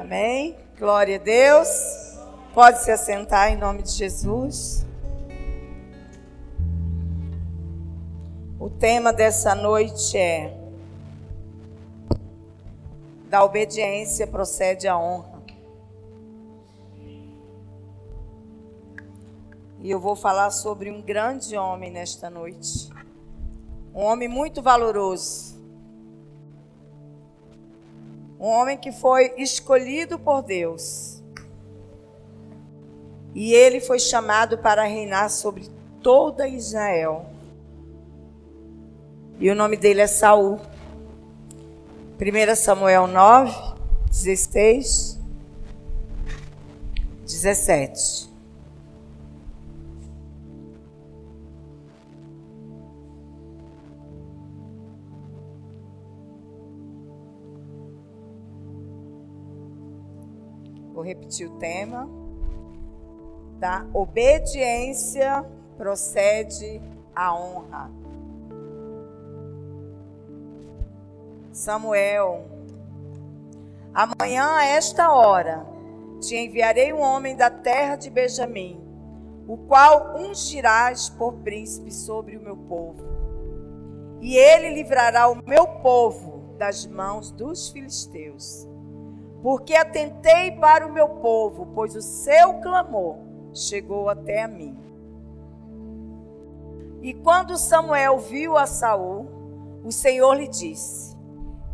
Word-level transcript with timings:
Amém? 0.00 0.56
Glória 0.78 1.16
a 1.16 1.18
Deus. 1.18 1.68
Pode 2.54 2.82
se 2.82 2.90
assentar 2.90 3.52
em 3.52 3.56
nome 3.58 3.82
de 3.82 3.90
Jesus. 3.90 4.86
O 8.58 8.70
tema 8.70 9.12
dessa 9.12 9.54
noite 9.54 10.16
é 10.16 10.56
Da 13.28 13.44
obediência 13.44 14.26
procede 14.26 14.88
a 14.88 14.98
honra. 14.98 15.42
E 19.80 19.90
eu 19.90 20.00
vou 20.00 20.16
falar 20.16 20.50
sobre 20.50 20.90
um 20.90 21.02
grande 21.02 21.58
homem 21.58 21.90
nesta 21.90 22.30
noite. 22.30 22.88
Um 23.94 24.00
homem 24.00 24.28
muito 24.28 24.62
valoroso. 24.62 25.59
Um 28.40 28.46
homem 28.46 28.78
que 28.78 28.90
foi 28.90 29.34
escolhido 29.36 30.18
por 30.18 30.40
Deus. 30.40 31.22
E 33.34 33.52
ele 33.52 33.80
foi 33.80 33.98
chamado 33.98 34.56
para 34.56 34.82
reinar 34.84 35.28
sobre 35.28 35.68
toda 36.02 36.48
Israel. 36.48 37.26
E 39.38 39.50
o 39.50 39.54
nome 39.54 39.76
dele 39.76 40.00
é 40.00 40.06
Saul. 40.06 40.58
1 42.18 42.56
Samuel 42.56 43.06
9, 43.06 43.74
16, 44.08 45.18
17. 47.26 48.29
Vou 60.92 61.02
repetir 61.02 61.46
o 61.46 61.58
tema. 61.58 62.08
Da 63.58 63.86
obediência 63.92 65.44
procede 65.76 66.80
a 67.14 67.34
honra. 67.34 67.90
Samuel, 71.52 72.44
amanhã 73.92 74.56
a 74.56 74.64
esta 74.64 75.12
hora 75.12 75.66
te 76.20 76.36
enviarei 76.36 76.92
um 76.92 77.00
homem 77.00 77.36
da 77.36 77.50
terra 77.50 77.96
de 77.96 78.08
Benjamim, 78.08 78.80
o 79.48 79.56
qual 79.56 80.16
ungirás 80.16 81.08
por 81.10 81.34
príncipe 81.34 81.92
sobre 81.92 82.36
o 82.36 82.42
meu 82.42 82.56
povo. 82.56 83.02
E 84.20 84.36
ele 84.36 84.70
livrará 84.70 85.28
o 85.28 85.42
meu 85.46 85.66
povo 85.66 86.54
das 86.56 86.86
mãos 86.86 87.30
dos 87.30 87.70
filisteus. 87.70 88.69
Porque 89.42 89.74
atentei 89.74 90.52
para 90.52 90.86
o 90.86 90.92
meu 90.92 91.08
povo, 91.08 91.66
pois 91.74 91.96
o 91.96 92.02
seu 92.02 92.54
clamor 92.60 93.16
chegou 93.54 94.08
até 94.08 94.42
a 94.42 94.48
mim. 94.48 94.76
E 97.02 97.14
quando 97.14 97.56
Samuel 97.56 98.18
viu 98.18 98.56
a 98.56 98.66
Saul, 98.66 99.26
o 99.82 99.90
Senhor 99.90 100.34
lhe 100.34 100.46
disse: 100.46 101.16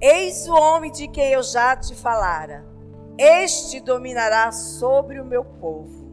Eis 0.01 0.49
o 0.49 0.55
homem 0.55 0.93
de 0.93 1.09
quem 1.09 1.33
eu 1.33 1.43
já 1.43 1.75
te 1.75 1.95
falara. 1.95 2.65
Este 3.19 3.81
dominará 3.81 4.53
sobre 4.53 5.19
o 5.19 5.25
meu 5.25 5.45
povo, 5.45 6.07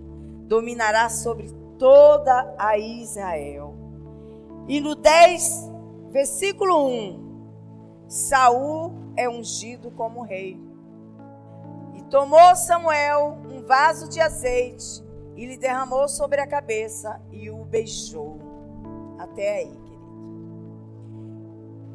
dominará 0.48 1.10
sobre 1.10 1.52
toda 1.78 2.56
a 2.58 2.78
Israel. 2.78 3.76
E 4.68 4.80
no 4.80 4.96
10, 4.96 5.70
versículo 6.10 6.88
1, 6.88 8.06
Saul 8.08 8.94
é 9.18 9.28
ungido 9.28 9.92
como 9.92 10.22
rei. 10.22 10.73
Tomou 12.14 12.56
Samuel 12.56 13.40
um 13.50 13.64
vaso 13.64 14.08
de 14.08 14.22
azeite 14.22 15.04
e 15.36 15.48
lhe 15.48 15.58
derramou 15.58 16.08
sobre 16.08 16.40
a 16.40 16.46
cabeça 16.46 17.20
e 17.32 17.50
o 17.50 17.66
beijou. 17.66 18.38
Até 19.18 19.62
aí. 19.62 19.80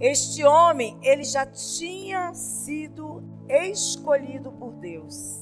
Este 0.01 0.45
homem, 0.45 0.99
ele 1.05 1.23
já 1.23 1.47
tinha 1.47 2.35
sido 2.35 3.23
escolhido 3.49 4.51
por 4.51 4.73
Deus. 4.73 5.39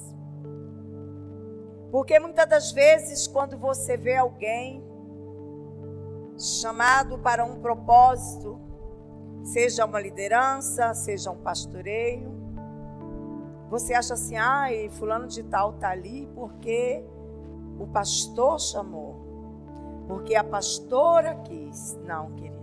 Porque 1.90 2.18
muitas 2.18 2.46
das 2.46 2.70
vezes, 2.70 3.26
quando 3.26 3.56
você 3.56 3.96
vê 3.96 4.16
alguém 4.16 4.84
chamado 6.38 7.18
para 7.20 7.46
um 7.46 7.62
propósito, 7.62 8.60
seja 9.42 9.86
uma 9.86 9.98
liderança, 9.98 10.92
seja 10.92 11.30
um 11.30 11.38
pastoreio, 11.38 12.35
você 13.68 13.94
acha 13.94 14.14
assim, 14.14 14.36
ah, 14.36 14.66
fulano 14.92 15.26
de 15.26 15.42
tal 15.42 15.70
está 15.70 15.90
ali 15.90 16.28
porque 16.34 17.04
o 17.78 17.86
pastor 17.86 18.60
chamou, 18.60 19.16
porque 20.06 20.34
a 20.34 20.44
pastora 20.44 21.34
quis. 21.44 21.98
Não, 22.04 22.32
querido. 22.32 22.56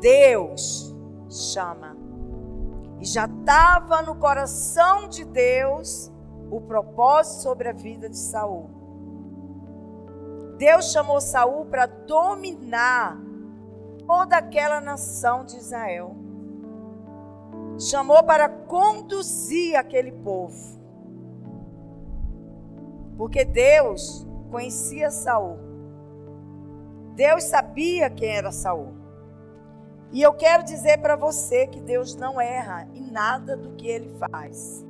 Deus 0.00 0.94
chama. 1.28 1.96
E 3.00 3.04
já 3.04 3.26
estava 3.26 4.02
no 4.02 4.16
coração 4.16 5.08
de 5.08 5.24
Deus 5.24 6.10
o 6.50 6.60
propósito 6.60 7.42
sobre 7.42 7.68
a 7.68 7.72
vida 7.72 8.08
de 8.08 8.18
Saul. 8.18 8.70
Deus 10.58 10.92
chamou 10.92 11.20
Saul 11.20 11.66
para 11.66 11.86
dominar 11.86 13.18
toda 14.06 14.36
aquela 14.36 14.80
nação 14.80 15.44
de 15.44 15.56
Israel. 15.56 16.21
Chamou 17.78 18.22
para 18.22 18.48
conduzir 18.48 19.76
aquele 19.76 20.12
povo. 20.12 20.80
Porque 23.16 23.44
Deus 23.44 24.26
conhecia 24.50 25.10
Saul. 25.10 25.58
Deus 27.14 27.44
sabia 27.44 28.08
quem 28.10 28.30
era 28.30 28.50
Saul. 28.50 28.94
E 30.12 30.20
eu 30.20 30.32
quero 30.34 30.62
dizer 30.62 30.98
para 30.98 31.16
você 31.16 31.66
que 31.66 31.80
Deus 31.80 32.14
não 32.14 32.40
erra 32.40 32.86
em 32.94 33.10
nada 33.10 33.56
do 33.56 33.70
que 33.76 33.88
ele 33.88 34.14
faz. 34.18 34.84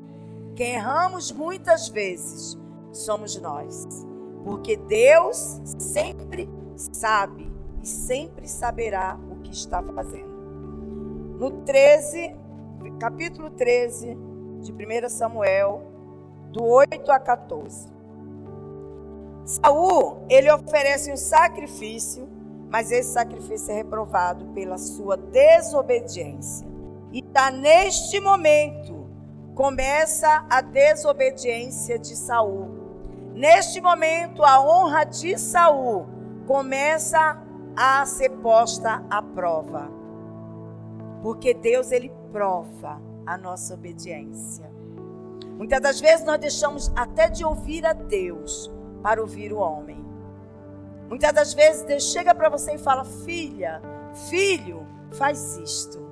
Quem 0.57 0.75
erramos 0.75 1.31
muitas 1.31 1.89
vezes 1.89 2.59
somos 2.93 3.41
nós. 3.41 3.87
Porque 4.45 4.77
Deus 4.77 5.61
sempre 5.79 6.49
sabe 6.77 7.51
e 7.83 7.87
sempre 7.87 8.49
saberá 8.49 9.19
o 9.31 9.37
que 9.37 9.53
está 9.53 9.83
fazendo. 9.83 10.33
No 11.39 11.63
13, 11.63 12.35
capítulo 12.93 13.51
13 13.51 14.17
de 14.61 14.73
1 14.73 15.09
Samuel, 15.09 15.83
do 16.51 16.65
8 16.65 17.11
a 17.11 17.19
14. 17.19 17.91
Saul, 19.45 20.25
ele 20.29 20.51
oferece 20.53 21.13
um 21.13 21.17
sacrifício 21.17 22.29
mas 22.73 22.91
esse 22.91 23.13
sacrifício 23.13 23.71
é 23.71 23.75
reprovado 23.75 24.47
pela 24.55 24.79
sua 24.79 25.15
desobediência. 25.15 26.67
E 27.13 27.19
está 27.19 27.51
neste 27.51 28.19
momento 28.19 29.07
começa 29.55 30.47
a 30.49 30.63
desobediência 30.63 31.99
de 31.99 32.17
Saul. 32.17 32.71
Neste 33.35 33.79
momento 33.79 34.43
a 34.43 34.59
honra 34.59 35.05
de 35.05 35.37
Saul 35.37 36.07
começa 36.47 37.39
a 37.77 38.07
ser 38.07 38.31
posta 38.31 39.05
à 39.11 39.21
prova. 39.21 39.91
Porque 41.21 41.53
Deus 41.53 41.93
ele 41.93 42.11
prova 42.33 43.01
a 43.27 43.37
nossa 43.37 43.75
obediência. 43.75 44.71
Muitas 45.57 45.81
das 45.81 46.01
vezes 46.01 46.25
nós 46.25 46.41
deixamos 46.41 46.91
até 46.97 47.29
de 47.29 47.45
ouvir 47.45 47.87
a 47.87 47.93
Deus 47.93 48.73
para 49.03 49.21
ouvir 49.21 49.53
o 49.53 49.59
homem. 49.59 50.03
Muitas 51.09 51.33
das 51.33 51.53
vezes 51.53 51.85
Deus 51.85 52.05
chega 52.05 52.35
para 52.35 52.49
você 52.49 52.73
e 52.75 52.79
fala: 52.79 53.05
Filha, 53.05 53.81
filho, 54.29 54.87
faz 55.13 55.57
isto. 55.59 56.11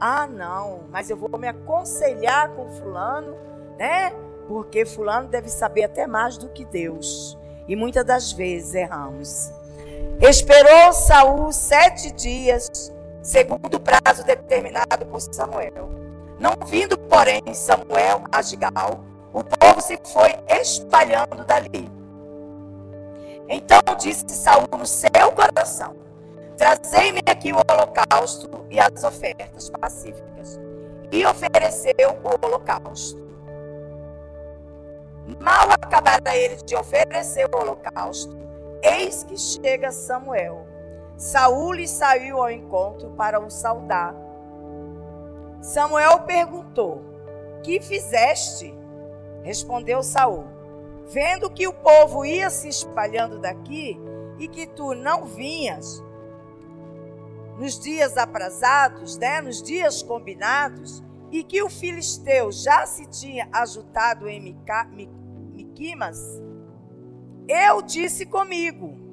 Ah, 0.00 0.26
não, 0.28 0.84
mas 0.90 1.10
eu 1.10 1.16
vou 1.16 1.36
me 1.38 1.48
aconselhar 1.48 2.50
com 2.54 2.68
Fulano, 2.68 3.36
né? 3.76 4.12
Porque 4.46 4.86
Fulano 4.86 5.28
deve 5.28 5.48
saber 5.48 5.84
até 5.84 6.06
mais 6.06 6.38
do 6.38 6.48
que 6.48 6.64
Deus. 6.64 7.36
E 7.66 7.74
muitas 7.74 8.04
das 8.04 8.32
vezes 8.32 8.74
erramos. 8.74 9.50
Esperou 10.20 10.92
Saul 10.92 11.52
sete 11.52 12.12
dias, 12.12 12.92
segundo 13.22 13.76
o 13.76 13.80
prazo 13.80 14.24
determinado 14.24 15.06
por 15.06 15.20
Samuel. 15.20 15.90
Não 16.38 16.54
vindo, 16.66 16.96
porém, 16.96 17.42
Samuel 17.52 18.22
a 18.30 18.42
Gigal, 18.42 19.00
o 19.32 19.42
povo 19.42 19.80
se 19.80 19.98
foi 20.04 20.34
espalhando 20.60 21.44
dali. 21.44 21.90
Então 23.48 23.80
disse 23.98 24.28
Saul 24.28 24.68
no 24.78 24.86
seu 24.86 25.32
coração: 25.34 25.96
Trazei-me 26.56 27.20
aqui 27.26 27.52
o 27.52 27.56
holocausto 27.56 28.66
e 28.70 28.78
as 28.78 29.02
ofertas 29.02 29.70
pacíficas. 29.70 30.60
E 31.10 31.24
ofereceu 31.24 32.18
o 32.22 32.46
holocausto. 32.46 33.26
Mal 35.40 35.70
acabara 35.70 36.36
ele 36.36 36.56
de 36.56 36.76
oferecer 36.76 37.48
o 37.52 37.58
holocausto, 37.58 38.36
eis 38.82 39.24
que 39.24 39.36
chega 39.36 39.90
Samuel. 39.90 40.66
Saul 41.18 41.72
lhe 41.72 41.88
saiu 41.88 42.40
ao 42.40 42.48
encontro 42.48 43.10
para 43.10 43.40
o 43.40 43.50
saudar. 43.50 44.14
Samuel 45.60 46.20
perguntou: 46.20 47.02
Que 47.64 47.80
fizeste? 47.80 48.72
Respondeu 49.42 50.00
Saul: 50.04 50.44
Vendo 51.08 51.50
que 51.50 51.66
o 51.66 51.72
povo 51.72 52.24
ia 52.24 52.48
se 52.50 52.68
espalhando 52.68 53.40
daqui 53.40 53.98
e 54.38 54.46
que 54.46 54.68
tu 54.68 54.94
não 54.94 55.24
vinhas 55.24 56.00
nos 57.58 57.80
dias 57.80 58.16
aprazados, 58.16 59.18
né, 59.18 59.40
nos 59.40 59.60
dias 59.60 60.00
combinados, 60.00 61.02
e 61.32 61.42
que 61.42 61.60
o 61.60 61.68
filisteu 61.68 62.52
já 62.52 62.86
se 62.86 63.04
tinha 63.06 63.48
ajudado 63.52 64.28
em 64.28 64.56
Miquimas, 65.52 66.40
eu 67.48 67.82
disse 67.82 68.24
comigo. 68.24 69.07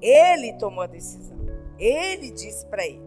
Ele 0.00 0.52
tomou 0.54 0.82
a 0.82 0.86
decisão. 0.86 1.38
Ele 1.78 2.30
disse 2.30 2.66
para 2.66 2.86
ele: 2.86 3.02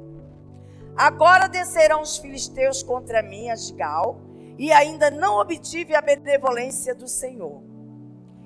Agora 0.96 1.48
descerão 1.48 2.02
os 2.02 2.18
filisteus 2.18 2.84
contra 2.84 3.24
mim, 3.24 3.50
Asgal, 3.50 4.22
e 4.58 4.72
ainda 4.72 5.10
não 5.10 5.40
obtive 5.40 5.96
a 5.96 6.02
benevolência 6.02 6.94
do 6.94 7.08
Senhor. 7.08 7.64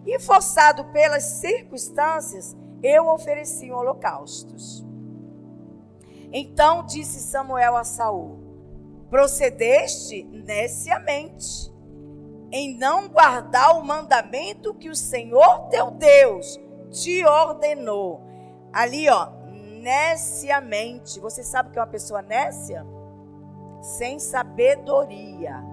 E 0.06 0.20
forçado 0.20 0.86
pelas 0.86 1.24
circunstâncias, 1.24 2.56
eu 2.82 3.08
ofereci 3.10 3.72
holocaustos. 3.72 4.86
Então 6.32 6.86
disse 6.86 7.20
Samuel 7.20 7.76
a 7.76 7.84
Saul: 7.84 8.40
Procedeste 9.10 10.24
neciamente 10.24 11.74
em 12.52 12.78
não 12.78 13.10
guardar 13.10 13.78
o 13.78 13.84
mandamento 13.84 14.74
que 14.74 14.90
o 14.90 14.96
Senhor 14.96 15.68
teu 15.70 15.92
Deus 15.92 16.60
te 16.90 17.26
ordenou. 17.26 18.27
Ali, 18.72 19.10
ó, 19.10 19.30
neciamente. 19.82 21.20
Você 21.20 21.44
sabe 21.44 21.70
o 21.70 21.72
que 21.72 21.80
é 21.80 21.82
uma 21.82 21.88
pessoa 21.88 22.22
nécia? 22.22 22.86
Sem 23.82 24.20
sabedoria. 24.20 25.64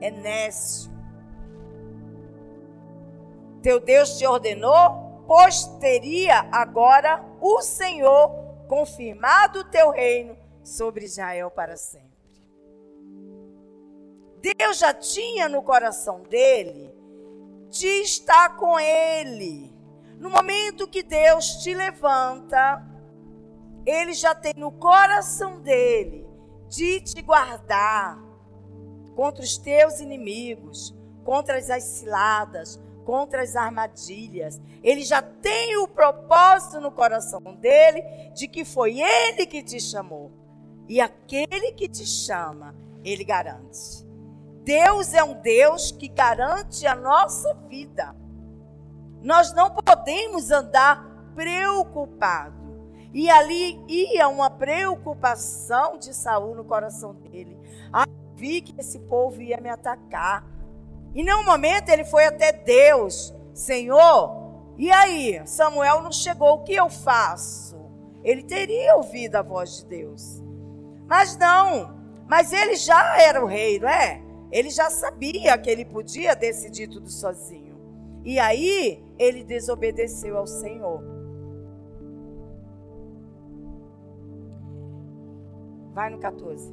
É 0.00 0.10
nécio. 0.10 0.90
Teu 3.62 3.80
Deus 3.80 4.16
te 4.16 4.26
ordenou, 4.26 5.24
pois 5.26 5.64
teria 5.80 6.48
agora 6.52 7.24
o 7.40 7.60
Senhor 7.60 8.30
confirmado 8.68 9.60
o 9.60 9.64
teu 9.64 9.90
reino 9.90 10.36
sobre 10.62 11.04
Israel 11.04 11.50
para 11.50 11.76
sempre. 11.76 12.08
Deus 14.40 14.78
já 14.78 14.94
tinha 14.94 15.48
no 15.48 15.62
coração 15.62 16.22
dele 16.22 16.94
de 17.70 17.88
estar 18.02 18.56
com 18.56 18.78
ele. 18.78 19.77
No 20.18 20.30
momento 20.30 20.88
que 20.88 21.02
Deus 21.02 21.62
te 21.62 21.72
levanta, 21.74 22.84
ele 23.86 24.12
já 24.12 24.34
tem 24.34 24.52
no 24.56 24.72
coração 24.72 25.60
dele 25.60 26.26
de 26.68 27.00
te 27.00 27.22
guardar 27.22 28.18
contra 29.14 29.42
os 29.42 29.56
teus 29.56 30.00
inimigos, 30.00 30.94
contra 31.24 31.58
as 31.58 31.84
ciladas, 31.84 32.80
contra 33.04 33.42
as 33.42 33.56
armadilhas. 33.56 34.60
Ele 34.82 35.02
já 35.02 35.22
tem 35.22 35.76
o 35.76 35.88
propósito 35.88 36.80
no 36.80 36.90
coração 36.90 37.40
dele 37.54 38.02
de 38.34 38.46
que 38.46 38.64
foi 38.64 39.00
ele 39.00 39.46
que 39.46 39.62
te 39.62 39.80
chamou. 39.80 40.30
E 40.88 41.00
aquele 41.00 41.72
que 41.72 41.88
te 41.88 42.06
chama, 42.06 42.74
ele 43.04 43.24
garante. 43.24 44.04
Deus 44.62 45.14
é 45.14 45.24
um 45.24 45.40
Deus 45.40 45.90
que 45.90 46.08
garante 46.08 46.86
a 46.86 46.94
nossa 46.94 47.54
vida. 47.68 48.14
Nós 49.22 49.52
não 49.52 49.70
podemos 49.70 50.50
andar 50.50 51.04
preocupado. 51.34 52.56
E 53.12 53.30
ali 53.30 53.82
ia 53.88 54.28
uma 54.28 54.50
preocupação 54.50 55.98
de 55.98 56.14
Saul 56.14 56.54
no 56.54 56.64
coração 56.64 57.14
dele. 57.14 57.58
Ah, 57.92 58.06
vi 58.34 58.60
que 58.60 58.78
esse 58.78 58.98
povo 59.00 59.40
ia 59.40 59.60
me 59.60 59.68
atacar. 59.68 60.44
E 61.14 61.22
nenhum 61.22 61.44
momento 61.44 61.88
ele 61.88 62.04
foi 62.04 62.26
até 62.26 62.52
Deus, 62.52 63.34
Senhor. 63.54 64.48
E 64.76 64.92
aí, 64.92 65.40
Samuel 65.46 66.02
não 66.02 66.12
chegou, 66.12 66.54
o 66.54 66.62
que 66.62 66.74
eu 66.74 66.88
faço? 66.88 67.76
Ele 68.22 68.42
teria 68.42 68.94
ouvido 68.94 69.36
a 69.36 69.42
voz 69.42 69.78
de 69.78 69.86
Deus. 69.86 70.42
Mas 71.06 71.36
não, 71.36 71.98
mas 72.28 72.52
ele 72.52 72.76
já 72.76 73.20
era 73.20 73.42
o 73.42 73.46
rei, 73.46 73.80
não 73.80 73.88
é? 73.88 74.22
Ele 74.52 74.70
já 74.70 74.90
sabia 74.90 75.56
que 75.58 75.70
ele 75.70 75.84
podia 75.84 76.36
decidir 76.36 76.88
tudo 76.88 77.10
sozinho. 77.10 77.76
E 78.22 78.38
aí 78.38 79.02
ele 79.18 79.42
desobedeceu 79.42 80.36
ao 80.38 80.46
Senhor. 80.46 81.02
Vai 85.92 86.10
no 86.10 86.18
14. 86.18 86.72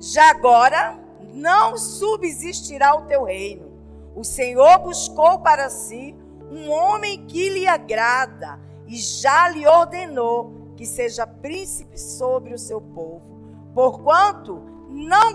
Já 0.00 0.30
agora 0.30 0.98
não 1.34 1.76
subsistirá 1.76 2.94
o 2.94 3.02
teu 3.02 3.24
reino. 3.24 3.68
O 4.14 4.24
Senhor 4.24 4.78
buscou 4.78 5.40
para 5.40 5.68
si 5.68 6.14
um 6.50 6.70
homem 6.70 7.26
que 7.26 7.48
lhe 7.50 7.66
agrada 7.66 8.58
e 8.86 8.96
já 8.96 9.48
lhe 9.50 9.66
ordenou 9.66 10.72
que 10.76 10.86
seja 10.86 11.26
príncipe 11.26 11.98
sobre 11.98 12.54
o 12.54 12.58
seu 12.58 12.80
povo. 12.80 13.38
Porquanto 13.74 14.62
não 14.88 15.34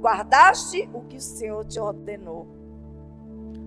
guardaste 0.00 0.88
o 0.94 1.02
que 1.02 1.16
o 1.16 1.20
Senhor 1.20 1.64
te 1.64 1.78
ordenou. 1.78 2.46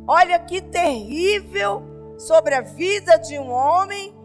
Olha 0.08 0.40
que 0.40 0.62
terrível 0.62 1.84
sobre 2.18 2.56
a 2.56 2.62
vida 2.62 3.18
de 3.18 3.38
um 3.38 3.52
homem 3.52 4.16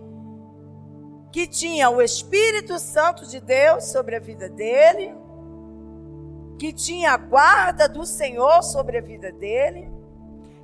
que 1.33 1.47
tinha 1.47 1.91
o 1.91 2.01
Espírito 2.01 2.79
Santo 2.79 3.27
de 3.27 3.41
Deus 3.41 3.87
sobre 3.87 4.15
a 4.15 4.21
vida 4.21 4.49
dele, 4.49 5.13
que 6.59 6.73
tinha 6.73 7.13
a 7.13 7.17
guarda 7.17 7.89
do 7.89 8.07
Senhor 8.07 8.63
sobre 8.63 8.99
a 8.99 9.01
vida 9.01 9.33
dele, 9.33 9.91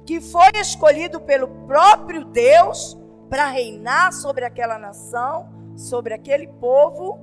que 0.06 0.20
foi 0.20 0.50
escolhido 0.55 1.20
pelo 1.20 1.49
próprio 1.67 2.25
Deus 2.25 2.97
para 3.29 3.49
reinar 3.49 4.12
sobre 4.12 4.44
aquela 4.44 4.79
nação, 4.79 5.49
sobre 5.76 6.15
aquele 6.15 6.47
povo, 6.47 7.19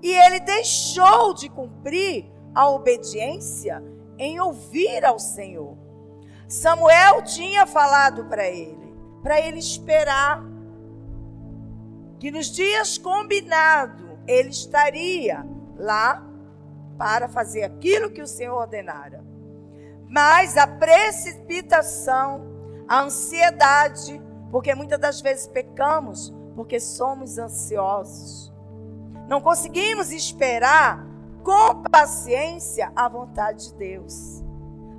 e 0.00 0.12
ele 0.12 0.38
deixou 0.40 1.34
de 1.34 1.48
cumprir 1.48 2.30
a 2.54 2.68
obediência 2.70 3.82
em 4.18 4.38
ouvir 4.40 5.04
ao 5.04 5.18
Senhor. 5.18 5.89
Samuel 6.50 7.22
tinha 7.22 7.64
falado 7.64 8.24
para 8.24 8.48
ele, 8.48 8.92
para 9.22 9.40
ele 9.40 9.60
esperar 9.60 10.42
que 12.18 12.32
nos 12.32 12.50
dias 12.50 12.98
combinados 12.98 14.04
ele 14.26 14.48
estaria 14.48 15.46
lá 15.76 16.26
para 16.98 17.28
fazer 17.28 17.62
aquilo 17.62 18.10
que 18.10 18.20
o 18.20 18.26
Senhor 18.26 18.56
ordenara. 18.56 19.24
Mas 20.08 20.56
a 20.56 20.66
precipitação, 20.66 22.42
a 22.88 23.00
ansiedade, 23.02 24.20
porque 24.50 24.74
muitas 24.74 24.98
das 24.98 25.20
vezes 25.20 25.46
pecamos 25.46 26.34
porque 26.56 26.80
somos 26.80 27.38
ansiosos. 27.38 28.52
Não 29.28 29.40
conseguimos 29.40 30.10
esperar 30.10 31.06
com 31.44 31.80
paciência 31.84 32.92
a 32.96 33.08
vontade 33.08 33.68
de 33.68 33.74
Deus. 33.76 34.49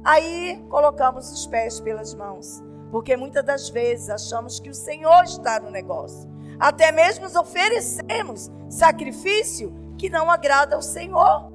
Aí 0.03 0.63
colocamos 0.70 1.31
os 1.31 1.46
pés 1.46 1.79
pelas 1.79 2.13
mãos, 2.13 2.63
porque 2.89 3.15
muitas 3.15 3.46
das 3.46 3.70
vezes 3.70 4.10
achamos 4.10 4.60
que 4.60 4.70
o 4.70 4.74
Senhor 4.74 5.24
está 5.24 5.60
no 5.60 5.70
negócio. 5.70 6.29
Até 6.60 6.91
mesmo 6.91 7.25
oferecemos 7.39 8.51
sacrifício 8.70 9.74
que 9.98 10.10
não 10.10 10.29
agrada 10.29 10.75
ao 10.75 10.81
Senhor. 10.81 11.51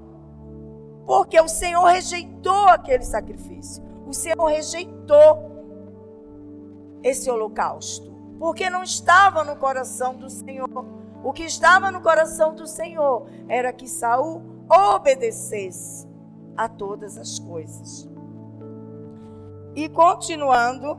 Porque 1.05 1.41
o 1.41 1.49
Senhor 1.49 1.85
rejeitou 1.85 2.69
aquele 2.69 3.05
sacrifício. 3.05 3.83
O 4.07 4.13
Senhor 4.13 4.45
rejeitou 4.47 5.53
esse 7.03 7.31
holocausto. 7.31 8.13
Porque 8.39 8.69
não 8.69 8.83
estava 8.83 9.45
no 9.45 9.57
coração 9.57 10.17
do 10.17 10.29
Senhor. 10.29 10.69
O 11.23 11.33
que 11.33 11.45
estava 11.45 11.91
no 11.91 12.01
coração 12.01 12.55
do 12.55 12.67
Senhor 12.67 13.27
era 13.49 13.73
que 13.73 13.89
Saul 13.89 14.43
obedecesse 14.69 16.07
a 16.57 16.69
todas 16.69 17.17
as 17.17 17.39
coisas. 17.39 18.09
E 19.77 19.91
continuando, 19.91 20.99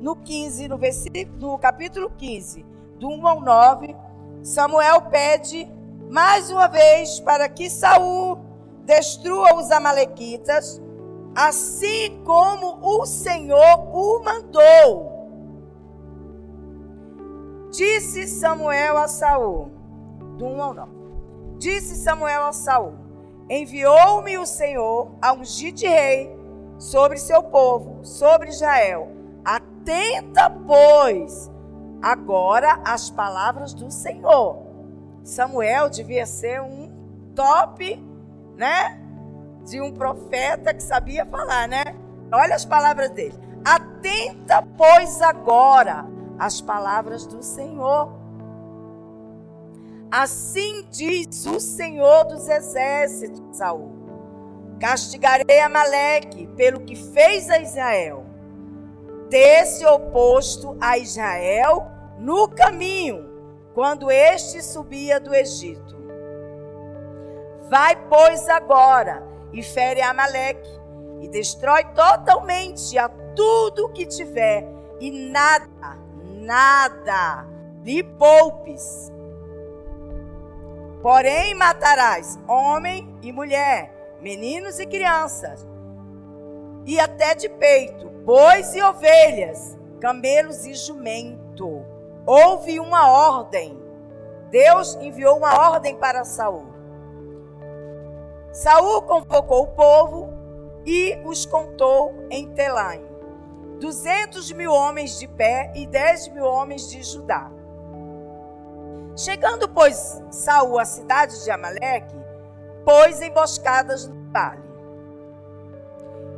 no 0.00 0.16
15, 0.16 0.66
no, 0.66 0.76
versículo, 0.76 1.38
no 1.38 1.56
capítulo 1.56 2.10
15, 2.10 2.66
do 2.98 3.08
1 3.08 3.26
ao 3.28 3.40
9, 3.40 3.94
Samuel 4.42 5.02
pede 5.02 5.70
mais 6.10 6.50
uma 6.50 6.66
vez 6.66 7.20
para 7.20 7.48
que 7.48 7.70
Saul 7.70 8.40
destrua 8.84 9.54
os 9.54 9.70
amalequitas, 9.70 10.82
assim 11.32 12.20
como 12.24 12.80
o 12.82 13.06
Senhor 13.06 13.88
o 13.94 14.24
mandou. 14.24 15.18
Disse 17.70 18.26
Samuel 18.26 18.96
a 18.96 19.06
Saul, 19.06 19.70
do 20.36 20.44
1 20.44 20.62
ao 20.62 20.74
9. 20.74 20.92
Disse 21.58 21.94
Samuel 21.94 22.46
a 22.46 22.52
Saul: 22.52 22.94
Enviou-me 23.48 24.38
o 24.38 24.46
Senhor 24.46 25.12
a 25.22 25.32
ungir 25.34 25.72
de 25.72 25.86
rei 25.86 26.37
sobre 26.78 27.18
seu 27.18 27.42
povo, 27.42 28.04
sobre 28.04 28.50
Israel. 28.50 29.10
Atenta, 29.44 30.48
pois, 30.50 31.50
agora 32.00 32.80
as 32.84 33.10
palavras 33.10 33.74
do 33.74 33.90
Senhor. 33.90 34.66
Samuel 35.24 35.90
devia 35.90 36.24
ser 36.24 36.62
um 36.62 36.90
top, 37.34 37.96
né? 38.56 39.00
De 39.66 39.80
um 39.80 39.92
profeta 39.92 40.72
que 40.72 40.82
sabia 40.82 41.26
falar, 41.26 41.68
né? 41.68 41.84
Olha 42.32 42.54
as 42.54 42.64
palavras 42.64 43.10
dele. 43.10 43.34
Atenta, 43.64 44.62
pois, 44.76 45.20
agora 45.20 46.06
as 46.38 46.60
palavras 46.60 47.26
do 47.26 47.42
Senhor. 47.42 48.16
Assim 50.10 50.86
diz 50.90 51.44
o 51.44 51.60
Senhor 51.60 52.24
dos 52.24 52.48
exércitos, 52.48 53.42
Saul. 53.56 53.97
Castigarei 54.78 55.60
Amaleque 55.60 56.46
pelo 56.56 56.80
que 56.80 56.94
fez 56.94 57.50
a 57.50 57.58
Israel. 57.58 58.24
Desse 59.28 59.84
oposto 59.84 60.76
a 60.80 60.96
Israel 60.96 61.86
no 62.18 62.48
caminho, 62.48 63.28
quando 63.74 64.10
este 64.10 64.62
subia 64.62 65.20
do 65.20 65.34
Egito. 65.34 65.96
Vai, 67.68 67.96
pois, 68.08 68.48
agora 68.48 69.22
e 69.52 69.62
fere 69.62 70.00
Amaleque 70.00 70.68
e 71.20 71.28
destrói 71.28 71.84
totalmente 71.94 72.96
a 72.98 73.08
tudo 73.08 73.90
que 73.90 74.06
tiver 74.06 74.66
e 75.00 75.10
nada, 75.30 75.98
nada 76.24 77.46
lhe 77.84 78.02
poupes. 78.02 79.12
Porém 81.02 81.54
matarás 81.54 82.38
homem 82.48 83.16
e 83.22 83.32
mulher, 83.32 83.97
meninos 84.20 84.78
e 84.78 84.86
crianças, 84.86 85.66
e 86.84 86.98
até 86.98 87.34
de 87.34 87.48
peito, 87.48 88.08
bois 88.24 88.74
e 88.74 88.82
ovelhas, 88.82 89.76
camelos 90.00 90.64
e 90.64 90.74
jumento. 90.74 91.84
Houve 92.26 92.80
uma 92.80 93.10
ordem. 93.10 93.78
Deus 94.50 94.94
enviou 94.96 95.36
uma 95.36 95.70
ordem 95.70 95.96
para 95.96 96.24
Saul. 96.24 96.66
Saul 98.52 99.02
convocou 99.02 99.64
o 99.64 99.68
povo 99.68 100.30
e 100.84 101.18
os 101.24 101.44
contou 101.44 102.14
em 102.30 102.48
Telaim. 102.54 103.06
Duzentos 103.78 104.50
mil 104.50 104.72
homens 104.72 105.18
de 105.18 105.28
pé 105.28 105.70
e 105.74 105.86
dez 105.86 106.26
mil 106.28 106.44
homens 106.44 106.88
de 106.90 107.02
Judá. 107.02 107.50
Chegando, 109.16 109.68
pois, 109.68 110.22
Saul 110.30 110.78
à 110.78 110.84
cidade 110.84 111.44
de 111.44 111.50
Amaleque, 111.50 112.16
pôs 112.88 113.20
emboscadas 113.20 114.08
no 114.08 114.32
vale. 114.32 114.62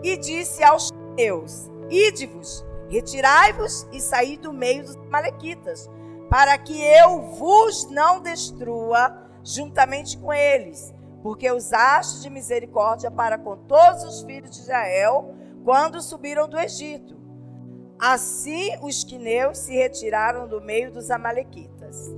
E 0.02 0.16
disse 0.16 0.64
aos 0.64 0.90
meus: 1.16 1.70
Ide-vos, 1.88 2.66
retirai-vos 2.88 3.86
e 3.92 4.00
saí 4.00 4.36
do 4.36 4.52
meio 4.52 4.82
dos 4.82 4.96
amalequitas, 4.96 5.88
para 6.28 6.58
que 6.58 6.82
eu 6.82 7.20
vos 7.20 7.88
não 7.88 8.20
destrua 8.20 9.16
juntamente 9.44 10.18
com 10.18 10.32
eles, 10.32 10.92
porque 11.22 11.48
usaste 11.48 12.22
de 12.22 12.30
misericórdia 12.30 13.12
para 13.12 13.38
com 13.38 13.56
todos 13.56 14.02
os 14.02 14.24
filhos 14.24 14.50
de 14.50 14.62
Israel 14.62 15.32
quando 15.64 16.02
subiram 16.02 16.48
do 16.48 16.58
Egito. 16.58 17.16
Assim 17.96 18.76
os 18.82 19.04
quineus 19.04 19.56
se 19.58 19.72
retiraram 19.72 20.48
do 20.48 20.60
meio 20.60 20.90
dos 20.90 21.12
amalequitas. 21.12 22.12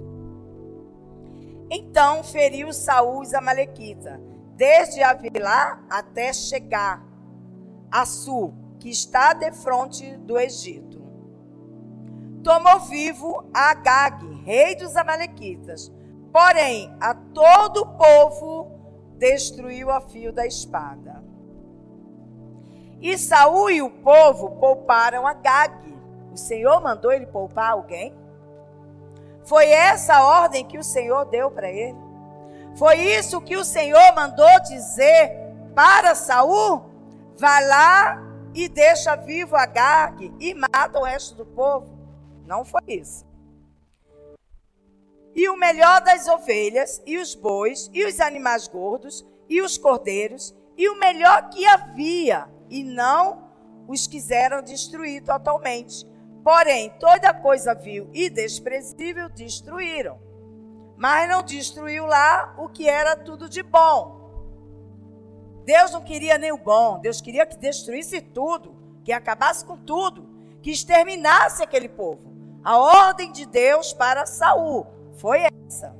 Então 1.74 2.22
feriu 2.22 2.70
Saul 2.70 3.22
os 3.22 3.32
amalequitas, 3.32 4.20
desde 4.56 5.02
Avilá 5.02 5.82
até 5.88 6.30
chegar 6.30 7.02
a 7.90 8.04
Sul, 8.04 8.52
que 8.78 8.90
está 8.90 9.32
de 9.32 9.50
frente 9.52 10.18
do 10.18 10.38
Egito. 10.38 11.00
Tomou 12.44 12.80
vivo 12.80 13.48
Agag, 13.54 14.22
rei 14.44 14.76
dos 14.76 14.94
amalequitas, 14.96 15.90
porém 16.30 16.94
a 17.00 17.14
todo 17.14 17.78
o 17.78 17.96
povo 17.96 18.70
destruiu 19.16 19.90
a 19.90 20.02
fio 20.02 20.30
da 20.30 20.46
espada. 20.46 21.24
E 23.00 23.16
Saul 23.16 23.70
e 23.70 23.80
o 23.80 23.88
povo 23.88 24.56
pouparam 24.60 25.26
Agag. 25.26 25.90
O 26.32 26.36
Senhor 26.36 26.82
mandou 26.82 27.10
ele 27.10 27.26
poupar 27.26 27.70
alguém? 27.70 28.14
Foi 29.44 29.68
essa 29.68 30.14
a 30.14 30.24
ordem 30.24 30.64
que 30.64 30.78
o 30.78 30.84
Senhor 30.84 31.24
deu 31.26 31.50
para 31.50 31.70
ele. 31.70 31.98
Foi 32.76 32.96
isso 32.96 33.40
que 33.40 33.56
o 33.56 33.64
Senhor 33.64 34.14
mandou 34.14 34.60
dizer 34.60 35.32
para 35.74 36.14
Saul: 36.14 36.84
vai 37.36 37.66
lá 37.66 38.22
e 38.54 38.68
deixa 38.68 39.16
vivo 39.16 39.56
Agag 39.56 40.32
e 40.38 40.54
mata 40.54 40.98
o 40.98 41.04
resto 41.04 41.34
do 41.34 41.46
povo. 41.46 41.98
Não 42.46 42.64
foi 42.64 42.82
isso. 42.88 43.26
E 45.34 45.48
o 45.48 45.56
melhor 45.56 46.02
das 46.02 46.28
ovelhas, 46.28 47.02
e 47.06 47.16
os 47.16 47.34
bois, 47.34 47.90
e 47.92 48.04
os 48.04 48.20
animais 48.20 48.68
gordos, 48.68 49.26
e 49.48 49.62
os 49.62 49.78
cordeiros, 49.78 50.54
e 50.76 50.88
o 50.90 50.98
melhor 50.98 51.48
que 51.48 51.66
havia, 51.66 52.48
e 52.68 52.84
não 52.84 53.50
os 53.88 54.06
quiseram 54.06 54.62
destruir 54.62 55.22
totalmente 55.22 56.06
Porém, 56.42 56.90
toda 56.98 57.32
coisa 57.32 57.74
vil 57.74 58.10
e 58.12 58.28
desprezível 58.28 59.28
destruíram. 59.28 60.18
Mas 60.96 61.28
não 61.28 61.42
destruiu 61.42 62.06
lá 62.06 62.54
o 62.58 62.68
que 62.68 62.88
era 62.88 63.16
tudo 63.16 63.48
de 63.48 63.62
bom. 63.62 64.20
Deus 65.64 65.92
não 65.92 66.02
queria 66.02 66.36
nem 66.38 66.52
o 66.52 66.58
bom, 66.58 66.98
Deus 66.98 67.20
queria 67.20 67.46
que 67.46 67.56
destruísse 67.56 68.20
tudo, 68.20 68.74
que 69.04 69.12
acabasse 69.12 69.64
com 69.64 69.76
tudo, 69.76 70.28
que 70.60 70.72
exterminasse 70.72 71.62
aquele 71.62 71.88
povo. 71.88 72.32
A 72.64 72.78
ordem 72.78 73.30
de 73.30 73.46
Deus 73.46 73.92
para 73.92 74.26
Saul 74.26 74.86
foi 75.18 75.42
essa. 75.66 75.96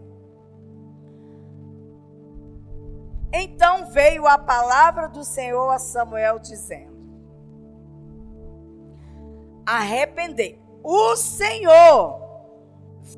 Então 3.32 3.86
veio 3.86 4.26
a 4.26 4.36
palavra 4.36 5.08
do 5.08 5.24
Senhor 5.24 5.70
a 5.70 5.78
Samuel 5.78 6.38
dizendo: 6.38 6.91
arrepender. 9.66 10.58
O 10.82 11.16
Senhor 11.16 12.20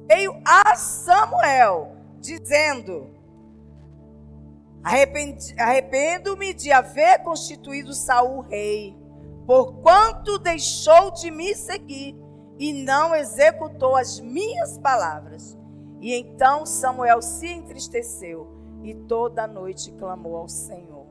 veio 0.07 0.41
a 0.45 0.77
Samuel 0.77 1.97
dizendo: 2.21 3.11
Arrependo-me 4.83 6.53
de 6.53 6.71
haver 6.71 7.23
constituído 7.23 7.95
Saul 7.95 8.41
rei, 8.43 8.97
porquanto 9.47 10.39
deixou 10.39 11.11
de 11.11 11.31
me 11.31 11.55
seguir 11.55 12.17
e 12.59 12.73
não 12.73 13.15
executou 13.15 13.97
as 13.97 14.21
minhas 14.21 14.79
palavras. 14.79 15.57
E 16.01 16.15
então 16.15 16.67
Samuel 16.67 17.23
se 17.23 17.49
entristeceu 17.49 18.47
e 18.83 18.95
toda 18.95 19.45
a 19.45 19.49
noite 19.49 19.91
clamou 19.93 20.37
ao 20.37 20.49
Senhor. 20.49 21.04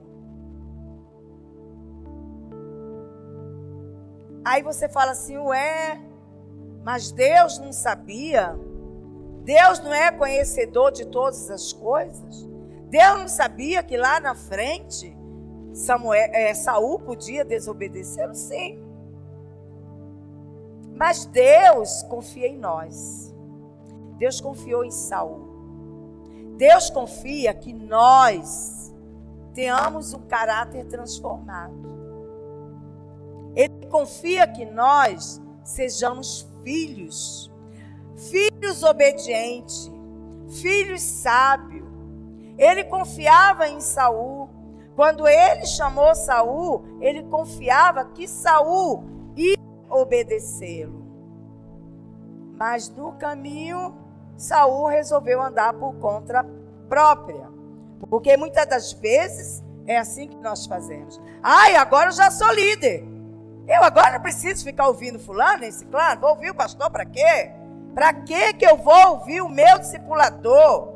Aí 4.43 4.61
você 4.61 4.89
fala 4.89 5.11
assim, 5.11 5.37
ué, 5.37 6.01
mas 6.83 7.11
Deus 7.11 7.59
não 7.59 7.71
sabia? 7.71 8.57
Deus 9.43 9.79
não 9.79 9.93
é 9.93 10.11
conhecedor 10.11 10.91
de 10.91 11.05
todas 11.05 11.49
as 11.49 11.71
coisas? 11.71 12.47
Deus 12.89 13.19
não 13.19 13.27
sabia 13.27 13.81
que 13.81 13.97
lá 13.97 14.19
na 14.19 14.35
frente 14.35 15.15
Samuel, 15.73 16.29
é, 16.31 16.53
Saul 16.53 16.99
podia 16.99 17.43
desobedecer? 17.43 18.33
Sim. 18.35 18.79
Mas 20.95 21.25
Deus 21.25 22.03
confia 22.03 22.47
em 22.47 22.57
nós. 22.57 23.33
Deus 24.17 24.39
confiou 24.39 24.85
em 24.85 24.91
Saul. 24.91 25.51
Deus 26.57 26.89
confia 26.91 27.53
que 27.53 27.73
nós 27.73 28.93
tenhamos 29.53 30.13
um 30.13 30.21
caráter 30.27 30.85
transformado. 30.85 31.92
Ele 33.55 33.87
confia 33.87 34.47
que 34.47 34.65
nós 34.65 35.41
sejamos 35.63 36.47
filhos, 36.63 37.51
filhos 38.29 38.83
obedientes, 38.83 39.91
filhos 40.61 41.01
sábios. 41.01 41.87
Ele 42.57 42.83
confiava 42.83 43.67
em 43.67 43.79
Saul. 43.79 44.49
Quando 44.95 45.27
ele 45.27 45.65
chamou 45.65 46.13
Saul, 46.13 46.83
ele 47.01 47.23
confiava 47.23 48.05
que 48.05 48.27
Saul 48.27 49.03
ia 49.35 49.57
obedecê-lo. 49.89 51.03
Mas 52.55 52.89
no 52.89 53.13
caminho, 53.13 53.95
Saul 54.37 54.85
resolveu 54.85 55.41
andar 55.41 55.73
por 55.73 55.95
conta 55.95 56.45
própria. 56.87 57.49
Porque 58.09 58.37
muitas 58.37 58.67
das 58.67 58.93
vezes 58.93 59.63
é 59.87 59.97
assim 59.97 60.27
que 60.27 60.37
nós 60.37 60.65
fazemos. 60.65 61.19
Ai, 61.41 61.75
agora 61.75 62.09
eu 62.09 62.13
já 62.13 62.29
sou 62.29 62.51
líder. 62.53 63.12
Eu 63.67 63.83
agora 63.83 64.19
preciso 64.19 64.63
ficar 64.63 64.87
ouvindo 64.87 65.19
fulano, 65.19 65.63
esse 65.63 65.85
claro, 65.85 66.19
vou 66.19 66.31
ouvir 66.31 66.51
o 66.51 66.55
pastor 66.55 66.89
para 66.91 67.05
quê? 67.05 67.51
Para 67.93 68.13
quê 68.13 68.53
que 68.53 68.65
eu 68.65 68.77
vou 68.77 69.11
ouvir 69.11 69.41
o 69.41 69.49
meu 69.49 69.79
discipulador? 69.79 70.93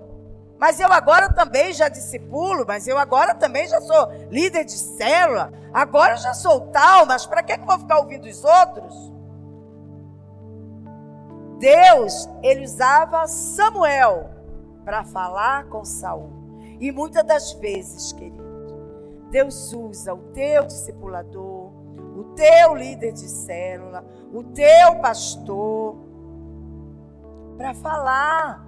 Mas 0.60 0.80
eu 0.80 0.92
agora 0.92 1.32
também 1.32 1.72
já 1.72 1.88
discipulo, 1.88 2.66
mas 2.68 2.88
eu 2.88 2.98
agora 2.98 3.36
também 3.36 3.68
já 3.68 3.80
sou 3.80 4.12
líder 4.30 4.66
de 4.66 4.78
célula, 4.78 5.54
agora 5.72 6.14
eu 6.14 6.18
já 6.18 6.34
sou 6.34 6.62
tal, 6.72 7.06
mas 7.06 7.26
para 7.26 7.44
que 7.44 7.54
eu 7.54 7.66
vou 7.66 7.78
ficar 7.78 8.00
ouvindo 8.00 8.26
os 8.26 8.44
outros? 8.44 9.14
Deus, 11.60 12.30
ele 12.44 12.64
usava 12.64 13.28
Samuel 13.28 14.30
para 14.84 15.04
falar 15.04 15.66
com 15.66 15.84
Saul. 15.84 16.32
E 16.80 16.92
muitas 16.92 17.24
das 17.24 17.54
vezes, 17.54 18.14
querido, 18.14 18.38
Deus 19.32 19.74
usa 19.74 20.14
o 20.14 20.20
teu 20.34 20.66
discipulador, 20.66 21.57
o 22.18 22.24
teu 22.36 22.76
líder 22.76 23.14
de 23.14 23.30
célula, 23.30 24.04
o 24.34 24.44
teu 24.44 24.96
pastor, 25.00 25.96
para 27.56 27.74
falar, 27.76 28.68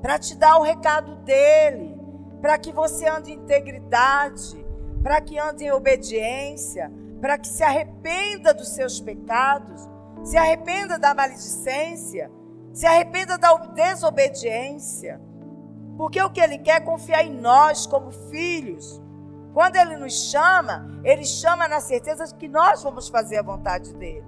para 0.00 0.18
te 0.18 0.34
dar 0.34 0.58
o 0.58 0.62
recado 0.62 1.16
dele, 1.16 1.94
para 2.40 2.56
que 2.56 2.72
você 2.72 3.06
ande 3.06 3.32
em 3.32 3.34
integridade, 3.34 4.64
para 5.02 5.20
que 5.20 5.38
ande 5.38 5.64
em 5.64 5.72
obediência, 5.72 6.90
para 7.20 7.36
que 7.36 7.48
se 7.48 7.62
arrependa 7.62 8.54
dos 8.54 8.68
seus 8.68 8.98
pecados, 8.98 9.86
se 10.24 10.36
arrependa 10.36 10.98
da 10.98 11.14
maledicência, 11.14 12.30
se 12.72 12.86
arrependa 12.86 13.36
da 13.36 13.54
desobediência. 13.56 15.20
Porque 15.96 16.22
o 16.22 16.30
que 16.30 16.40
ele 16.40 16.58
quer 16.58 16.76
é 16.76 16.80
confiar 16.80 17.24
em 17.24 17.34
nós 17.34 17.86
como 17.86 18.10
filhos. 18.10 19.02
Quando 19.58 19.74
ele 19.74 19.96
nos 19.96 20.30
chama, 20.30 20.88
ele 21.02 21.24
chama 21.24 21.66
na 21.66 21.80
certeza 21.80 22.26
de 22.26 22.34
que 22.36 22.46
nós 22.46 22.80
vamos 22.80 23.08
fazer 23.08 23.38
a 23.38 23.42
vontade 23.42 23.92
dele. 23.92 24.24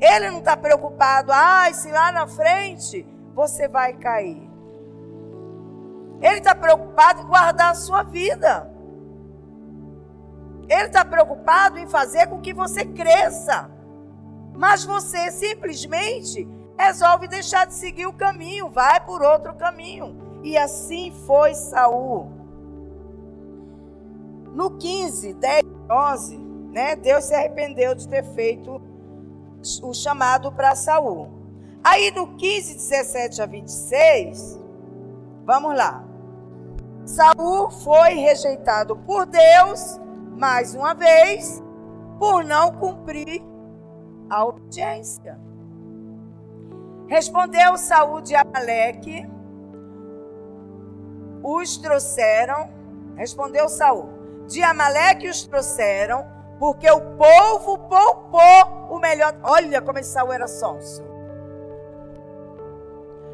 Ele 0.00 0.32
não 0.32 0.40
está 0.40 0.56
preocupado, 0.56 1.30
ah, 1.32 1.72
se 1.72 1.88
lá 1.92 2.10
na 2.10 2.26
frente 2.26 3.06
você 3.36 3.68
vai 3.68 3.92
cair. 3.92 4.50
Ele 6.20 6.38
está 6.38 6.56
preocupado 6.56 7.20
em 7.20 7.26
guardar 7.26 7.70
a 7.70 7.76
sua 7.76 8.02
vida. 8.02 8.68
Ele 10.68 10.88
está 10.88 11.04
preocupado 11.04 11.78
em 11.78 11.86
fazer 11.86 12.26
com 12.26 12.40
que 12.40 12.52
você 12.52 12.84
cresça. 12.84 13.70
Mas 14.56 14.84
você 14.84 15.30
simplesmente 15.30 16.48
resolve 16.76 17.28
deixar 17.28 17.64
de 17.64 17.74
seguir 17.74 18.06
o 18.06 18.12
caminho, 18.12 18.70
vai 18.70 18.98
por 19.06 19.22
outro 19.22 19.54
caminho. 19.54 20.40
E 20.42 20.58
assim 20.58 21.12
foi 21.28 21.54
Saul. 21.54 22.37
No 24.52 24.70
15, 24.78 25.34
10, 25.34 25.62
11, 25.90 26.38
né, 26.72 26.96
Deus 26.96 27.24
se 27.24 27.34
arrependeu 27.34 27.94
de 27.94 28.08
ter 28.08 28.24
feito 28.24 28.80
o 29.82 29.94
chamado 29.94 30.52
para 30.52 30.74
Saul. 30.74 31.28
Aí 31.82 32.10
no 32.10 32.36
15, 32.36 32.74
17 32.74 33.42
a 33.42 33.46
26, 33.46 34.60
vamos 35.44 35.76
lá. 35.76 36.04
Saul 37.04 37.70
foi 37.70 38.14
rejeitado 38.14 38.96
por 38.96 39.26
Deus 39.26 39.98
mais 40.36 40.74
uma 40.74 40.94
vez 40.94 41.62
por 42.18 42.44
não 42.44 42.72
cumprir 42.72 43.42
a 44.28 44.44
obediência. 44.44 45.38
Respondeu 47.06 47.78
Saúl 47.78 48.20
de 48.20 48.34
Amaleque, 48.36 49.26
os 51.42 51.78
trouxeram, 51.78 52.68
respondeu 53.16 53.68
Saul, 53.68 54.17
de 54.48 54.62
Amaleque 54.62 55.28
os 55.28 55.46
trouxeram, 55.46 56.26
porque 56.58 56.90
o 56.90 57.00
povo 57.16 57.78
poupou 57.78 58.88
o 58.90 58.98
melhor. 58.98 59.36
Olha 59.42 59.80
como 59.80 59.98
esse 59.98 60.10
Saul 60.10 60.32
era 60.32 60.48
sonso. 60.48 61.06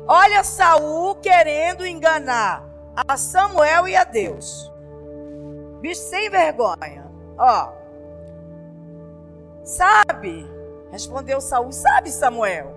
Olha 0.06 0.44
Saul 0.44 1.14
querendo 1.14 1.86
enganar 1.86 2.62
a 3.08 3.16
Samuel 3.16 3.88
e 3.88 3.96
a 3.96 4.04
Deus. 4.04 4.70
Bicho 5.80 6.02
sem 6.02 6.28
vergonha. 6.28 7.10
Ó. 7.38 7.72
Sabe? 9.62 10.46
Respondeu 10.90 11.40
Saul. 11.40 11.72
Sabe, 11.72 12.10
Samuel? 12.10 12.74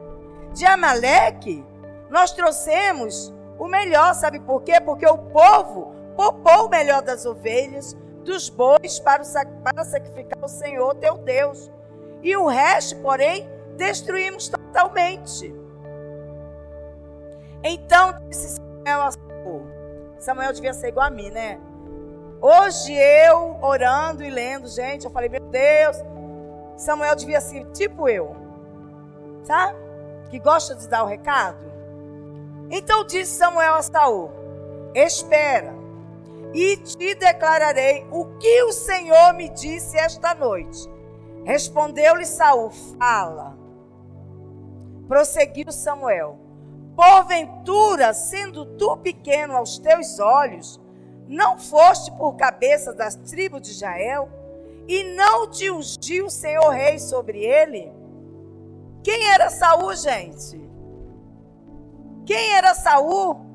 De 0.53 0.65
Amaleque, 0.65 1.65
nós 2.09 2.31
trouxemos 2.31 3.33
o 3.59 3.67
melhor. 3.67 4.13
Sabe 4.13 4.39
por 4.39 4.61
quê? 4.61 4.79
Porque 4.79 5.05
o 5.05 5.17
povo 5.17 5.93
poupou 6.15 6.67
o 6.67 6.69
melhor 6.69 7.01
das 7.01 7.25
ovelhas, 7.25 7.95
dos 8.27 8.49
bois, 8.49 8.99
para, 8.99 9.23
o, 9.23 9.63
para 9.63 9.85
sacrificar 9.85 10.37
ao 10.41 10.49
Senhor 10.49 10.93
teu 10.95 11.17
Deus. 11.17 11.71
E 12.21 12.35
o 12.35 12.45
resto, 12.45 12.97
porém, 12.97 13.49
destruímos 13.77 14.49
totalmente. 14.49 15.55
Então 17.63 18.13
disse 18.27 18.57
Samuel 18.57 19.01
a 19.01 19.11
Saul. 19.11 19.67
Samuel 20.19 20.53
devia 20.53 20.73
ser 20.73 20.89
igual 20.89 21.07
a 21.07 21.09
mim, 21.09 21.29
né? 21.29 21.59
Hoje 22.41 22.93
eu, 22.93 23.57
orando 23.61 24.23
e 24.23 24.29
lendo, 24.29 24.67
gente, 24.67 25.05
eu 25.05 25.11
falei, 25.11 25.29
meu 25.29 25.41
Deus, 25.41 25.97
Samuel 26.75 27.15
devia 27.15 27.41
ser 27.41 27.65
tipo 27.71 28.07
eu, 28.07 28.35
sabe? 29.43 29.77
Que 30.29 30.37
gosta 30.37 30.75
de 30.75 30.87
dar 30.87 31.03
o 31.03 31.07
recado. 31.07 31.65
Então 32.69 33.05
disse 33.05 33.37
Samuel 33.37 33.75
a 33.75 33.81
Saul: 33.81 34.29
Espera, 34.93 35.76
e 36.53 36.77
te 36.77 37.15
declararei 37.15 38.05
o 38.11 38.25
que 38.37 38.63
o 38.63 38.71
Senhor 38.71 39.33
me 39.33 39.49
disse 39.49 39.97
esta 39.97 40.33
noite. 40.33 40.89
Respondeu-lhe 41.43 42.25
Saul: 42.25 42.69
Fala. 42.69 43.57
Prosseguiu 45.07 45.71
Samuel: 45.71 46.37
Porventura, 46.95 48.13
sendo 48.13 48.65
tu 48.77 48.97
pequeno 48.97 49.55
aos 49.55 49.77
teus 49.77 50.19
olhos, 50.19 50.79
não 51.27 51.57
foste 51.57 52.11
por 52.11 52.35
cabeça 52.35 52.93
das 52.93 53.15
tribos 53.15 53.61
de 53.61 53.71
Israel? 53.71 54.29
E 54.87 55.03
não 55.15 55.49
te 55.49 55.69
ungiu 55.69 56.27
o 56.27 56.29
Senhor 56.29 56.69
rei 56.69 56.97
sobre 56.97 57.43
ele? 57.43 57.91
Quem 59.03 59.25
era 59.29 59.49
Saul, 59.49 59.93
gente? 59.95 60.59
Quem 62.25 62.53
era 62.53 62.73
Saul? 62.73 63.46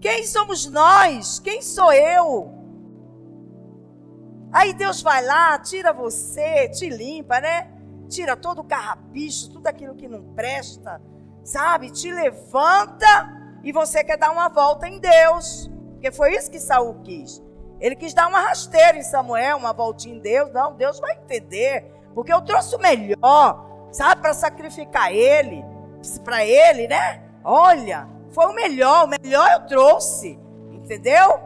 Quem 0.00 0.24
somos 0.26 0.66
nós? 0.66 1.40
Quem 1.40 1.60
sou 1.60 1.92
eu? 1.92 2.52
Aí 4.52 4.72
Deus 4.72 5.02
vai 5.02 5.24
lá, 5.24 5.58
tira 5.58 5.92
você, 5.92 6.68
te 6.68 6.88
limpa, 6.88 7.40
né? 7.40 7.70
Tira 8.08 8.36
todo 8.36 8.60
o 8.60 8.64
carrapicho, 8.64 9.50
tudo 9.50 9.66
aquilo 9.66 9.94
que 9.94 10.08
não 10.08 10.22
presta, 10.34 11.02
sabe? 11.44 11.90
Te 11.90 12.10
levanta 12.10 13.06
e 13.62 13.72
você 13.72 14.02
quer 14.02 14.16
dar 14.16 14.30
uma 14.30 14.48
volta 14.48 14.88
em 14.88 14.98
Deus. 14.98 15.70
Porque 15.92 16.10
foi 16.12 16.34
isso 16.34 16.50
que 16.50 16.60
Saul 16.60 17.00
quis. 17.02 17.42
Ele 17.80 17.94
quis 17.94 18.14
dar 18.14 18.28
uma 18.28 18.40
rasteira 18.40 18.96
em 18.96 19.02
Samuel, 19.02 19.56
uma 19.56 19.72
voltinha 19.72 20.14
em 20.14 20.20
Deus. 20.20 20.52
Não, 20.52 20.74
Deus 20.74 20.98
vai 20.98 21.16
entender. 21.16 21.84
Porque 22.14 22.32
eu 22.32 22.40
trouxe 22.40 22.74
o 22.74 22.80
melhor, 22.80 23.88
sabe, 23.92 24.22
para 24.22 24.32
sacrificar 24.32 25.12
ele, 25.12 25.64
para 26.24 26.44
ele, 26.44 26.88
né? 26.88 27.22
Olha, 27.44 28.08
foi 28.38 28.46
o 28.46 28.54
melhor, 28.54 29.04
o 29.04 29.08
melhor 29.08 29.50
eu 29.50 29.66
trouxe. 29.66 30.38
Entendeu? 30.70 31.40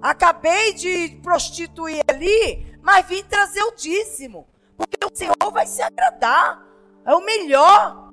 Acabei 0.00 0.72
de 0.72 1.20
prostituir 1.22 2.02
ali, 2.08 2.74
mas 2.80 3.04
vim 3.06 3.22
trazer 3.24 3.62
o 3.64 3.74
dízimo. 3.74 4.48
Porque 4.78 4.96
o 5.04 5.14
Senhor 5.14 5.52
vai 5.52 5.66
se 5.66 5.82
agradar. 5.82 6.66
É 7.04 7.14
o 7.14 7.22
melhor. 7.22 8.12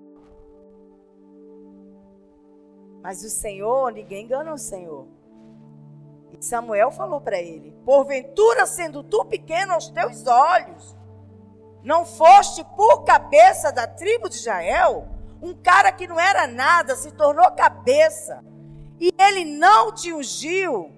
Mas 3.01 3.23
o 3.23 3.30
Senhor, 3.30 3.93
ninguém 3.93 4.25
engana 4.25 4.54
o 4.54 4.58
Senhor. 4.58 5.08
E 6.38 6.43
Samuel 6.43 6.91
falou 6.91 7.21
para 7.21 7.39
ele: 7.39 7.71
Porventura, 7.86 8.65
sendo 8.65 9.01
tu 9.01 9.23
pequeno 9.23 9.75
aos 9.75 9.88
teus 9.88 10.27
olhos, 10.27 10.93
não 11.86 12.06
foste 12.06 12.65
por 12.75 13.06
cabeça 13.06 13.71
da 13.71 13.88
tribo 13.88 14.27
de 14.27 14.36
Israel? 14.36 15.08
Um 15.41 15.54
cara 15.56 15.91
que 15.91 16.08
não 16.08 16.19
era 16.19 16.45
nada 16.45 16.95
se 16.95 17.12
tornou 17.12 17.49
cabeça. 17.51 18.43
E 18.99 19.12
ele 19.17 19.45
não 19.45 19.91
te 19.91 20.13
ungiu 20.13 20.91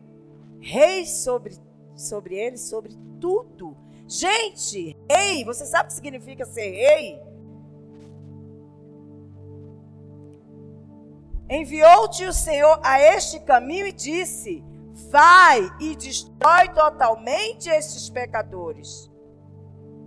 rei 0.60 1.06
sobre, 1.06 1.58
sobre 1.96 2.36
ele, 2.36 2.58
sobre 2.58 2.94
tudo. 3.20 3.78
Gente, 4.08 4.98
rei, 5.10 5.46
você 5.46 5.66
sabe 5.66 5.86
o 5.86 5.88
que 5.88 5.94
significa 5.94 6.46
ser 6.46 6.70
rei? 6.70 7.22
Enviou-te 11.50 12.26
o 12.26 12.34
Senhor 12.34 12.80
a 12.84 13.00
este 13.00 13.40
caminho 13.40 13.88
e 13.88 13.92
disse: 13.92 14.64
Vai 15.10 15.62
e 15.80 15.96
destrói 15.96 16.70
totalmente 16.70 17.70
estes 17.70 18.10
pecadores, 18.10 19.10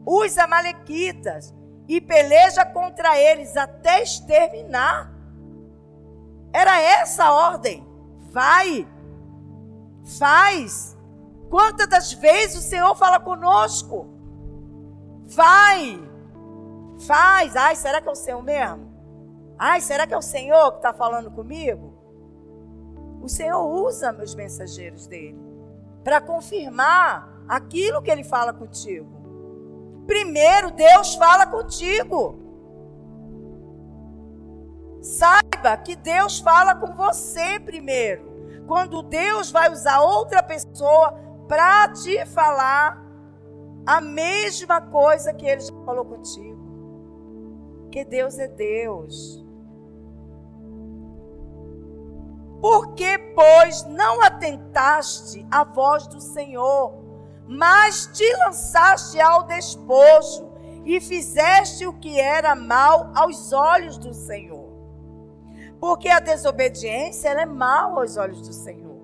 os 0.05 0.37
Amalequitas, 0.38 1.55
e 1.88 2.01
peleja 2.01 2.64
contra 2.64 3.18
eles 3.18 3.57
até 3.57 4.03
exterminar. 4.03 5.12
Era 6.53 6.81
essa 6.81 7.25
a 7.25 7.33
ordem. 7.33 7.87
Vai, 8.31 8.87
faz. 10.18 10.96
Quantas 11.49 11.88
das 11.88 12.12
vezes 12.12 12.64
o 12.64 12.68
Senhor 12.68 12.94
fala 12.96 13.20
conosco? 13.20 14.09
Vai, 15.27 16.01
faz. 17.07 17.57
Ai, 17.57 17.77
será 17.77 18.01
que 18.01 18.09
é 18.09 18.12
o 18.12 18.16
Senhor 18.16 18.42
mesmo? 18.42 18.94
Ai, 19.59 19.81
será 19.81 20.07
que 20.07 20.14
é 20.14 20.16
o 20.16 20.22
Senhor 20.22 20.72
que 20.72 20.79
está 20.79 20.92
falando 20.92 21.31
comigo? 21.31 21.94
O 23.22 23.29
Senhor 23.29 23.64
usa 23.64 24.12
os 24.22 24.35
mensageiros 24.35 25.07
dele 25.07 25.38
para 26.05 26.20
confirmar 26.20 27.29
aquilo 27.49 28.03
que 28.03 28.11
ele 28.11 28.22
fala 28.22 28.53
contigo. 28.53 29.15
Primeiro, 30.07 30.71
Deus 30.71 31.14
fala 31.16 31.47
contigo. 31.47 32.38
Saiba 35.03 35.77
que 35.77 35.95
Deus 35.97 36.40
fala 36.40 36.75
com 36.75 36.92
você 36.95 37.61
primeiro. 37.61 38.64
Quando 38.66 39.03
Deus 39.03 39.51
vai 39.51 39.71
usar 39.71 40.01
outra 40.01 40.42
pessoa 40.42 41.12
para 41.49 41.88
te 41.92 42.27
falar, 42.27 43.05
a 43.87 44.01
mesma 44.01 44.81
coisa 44.81 45.33
que 45.33 45.47
ele 45.47 45.61
já 45.61 45.73
falou 45.85 46.05
contigo. 46.05 47.88
Que 47.92 48.05
Deus 48.05 48.38
é 48.38 48.49
Deus. 48.49 49.45
Por 52.61 52.95
que, 52.95 53.16
pois, 53.19 53.85
não 53.85 54.21
atentaste 54.23 55.47
à 55.51 55.62
voz 55.62 56.09
do 56.09 56.21
Senhor, 56.21 57.06
mas 57.49 58.07
te 58.13 58.31
lançaste 58.39 59.21
ao 59.21 59.45
despojo 59.45 60.51
e 60.85 61.01
fizeste 61.01 61.87
o 61.87 61.93
que 61.93 62.21
era 62.21 62.55
mal 62.55 63.11
aos 63.15 63.53
olhos 63.53 63.99
do 63.99 64.13
Senhor? 64.13 64.67
Porque 65.81 66.09
a 66.09 66.21
desobediência 66.21 67.29
é 67.29 67.47
mal 67.47 67.99
aos 67.99 68.17
olhos 68.17 68.41
do 68.41 68.53
Senhor. 68.53 68.97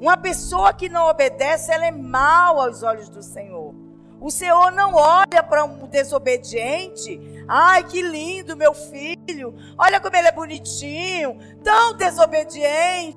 Uma 0.00 0.16
pessoa 0.16 0.72
que 0.72 0.88
não 0.88 1.08
obedece, 1.08 1.72
ela 1.72 1.86
é 1.86 1.90
mal 1.90 2.60
aos 2.60 2.82
olhos 2.82 3.08
do 3.08 3.22
Senhor. 3.22 3.74
O 4.20 4.30
Senhor 4.30 4.72
não 4.72 4.94
olha 4.94 5.42
para 5.42 5.64
um 5.64 5.86
desobediente. 5.86 7.20
Ai, 7.46 7.84
que 7.84 8.02
lindo, 8.02 8.56
meu 8.56 8.74
filho. 8.74 9.54
Olha 9.76 10.00
como 10.00 10.16
ele 10.16 10.28
é 10.28 10.32
bonitinho, 10.32 11.38
tão 11.62 11.94
desobediente. 11.94 13.16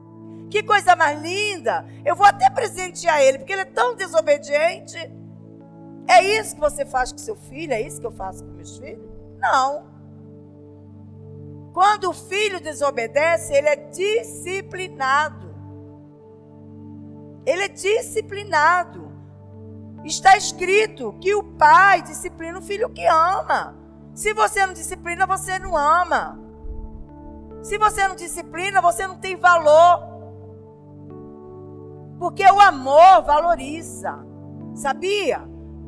Que 0.52 0.62
coisa 0.62 0.98
mais 0.98 1.20
linda. 1.22 1.86
Eu 2.04 2.14
vou 2.14 2.28
até 2.28 2.50
presentear 2.50 3.22
ele, 3.22 3.40
porque 3.40 3.54
ele 3.54 3.62
é 3.62 3.66
tão 3.66 3.96
desobediente. 3.96 4.98
É 6.08 6.22
isso 6.22 6.56
que 6.56 6.60
você 6.60 6.86
faz 6.86 7.10
com 7.10 7.18
seu 7.18 7.38
filho? 7.38 7.72
É 7.72 7.80
isso 7.80 8.02
que 8.02 8.06
eu 8.06 8.12
faço 8.12 8.44
com 8.44 8.52
meus 8.52 8.78
filhos? 8.78 9.10
Não. 9.40 9.90
Quando 11.74 12.10
o 12.10 12.14
filho 12.14 12.60
desobedece, 12.60 13.54
ele 13.54 13.70
é 13.70 13.76
disciplinado. 13.78 15.56
Ele 17.46 17.64
é 17.64 17.70
disciplinado. 17.70 19.10
Está 20.04 20.36
escrito 20.36 21.16
que 21.22 21.34
o 21.34 21.44
pai 21.44 22.02
disciplina 22.02 22.60
o 22.60 22.62
filho 22.62 22.90
que 22.90 23.06
ama. 23.06 23.74
Se 24.14 24.34
você 24.34 24.66
não 24.66 24.74
disciplina, 24.74 25.26
você 25.26 25.58
não 25.60 25.78
ama. 25.78 26.38
Se 27.64 27.78
você 27.78 28.06
não 28.06 28.16
disciplina, 28.16 28.82
você 28.82 29.08
não 29.08 29.16
tem 29.18 29.38
valor. 29.38 30.11
Porque 32.22 32.46
o 32.46 32.60
amor 32.60 33.24
valoriza. 33.24 34.24
Sabia? 34.76 35.42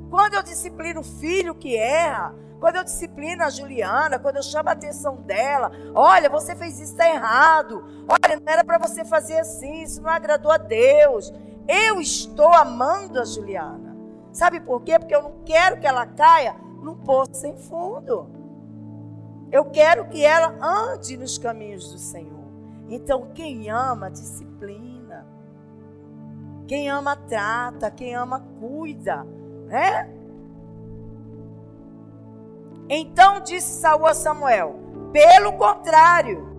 Quando 0.10 0.34
eu 0.34 0.42
disciplino 0.42 1.02
o 1.02 1.04
filho 1.04 1.54
que 1.54 1.78
erra, 1.78 2.34
quando 2.60 2.78
eu 2.78 2.84
disciplino 2.84 3.44
a 3.44 3.52
Juliana, 3.52 4.18
quando 4.18 4.38
eu 4.38 4.42
chamo 4.42 4.68
a 4.68 4.72
atenção 4.72 5.18
dela, 5.18 5.72
olha, 5.94 6.32
você 6.32 6.56
fez 6.56 6.80
isso 6.80 6.94
está 6.94 7.08
errado. 7.08 7.84
Olha, 8.08 8.40
não 8.40 8.52
era 8.52 8.64
para 8.64 8.80
você 8.80 9.06
fazer 9.06 9.42
assim, 9.42 9.84
isso 9.84 10.02
não 10.02 10.10
agradou 10.10 10.52
a 10.52 10.58
Deus. 10.58 11.32
Eu 11.68 12.02
estou 12.02 12.52
amando 12.52 13.20
a 13.20 13.26
Juliana. 13.26 13.96
Sabe 14.32 14.60
por 14.60 14.82
quê? 14.82 14.98
Porque 14.98 15.14
eu 15.16 15.22
não 15.22 15.44
quero 15.46 15.80
que 15.80 15.86
ela 15.86 16.08
caia 16.08 16.56
num 16.82 16.96
poço 16.96 17.36
sem 17.36 17.56
fundo. 17.56 18.28
Eu 19.52 19.66
quero 19.66 20.10
que 20.10 20.26
ela 20.26 20.56
ande 20.60 21.16
nos 21.16 21.38
caminhos 21.38 21.92
do 21.92 22.00
Senhor. 22.00 22.48
Então, 22.90 23.30
quem 23.36 23.70
ama, 23.70 24.10
disciplina. 24.10 24.93
Quem 26.68 26.90
ama, 26.90 27.16
trata. 27.16 27.92
Quem 27.92 28.16
ama, 28.16 28.40
cuida. 28.60 29.26
Né? 29.68 30.10
Então 32.90 33.42
disse 33.42 33.82
Saul 33.82 34.06
a 34.06 34.14
Samuel: 34.14 34.76
Pelo 35.12 35.54
contrário, 35.54 36.54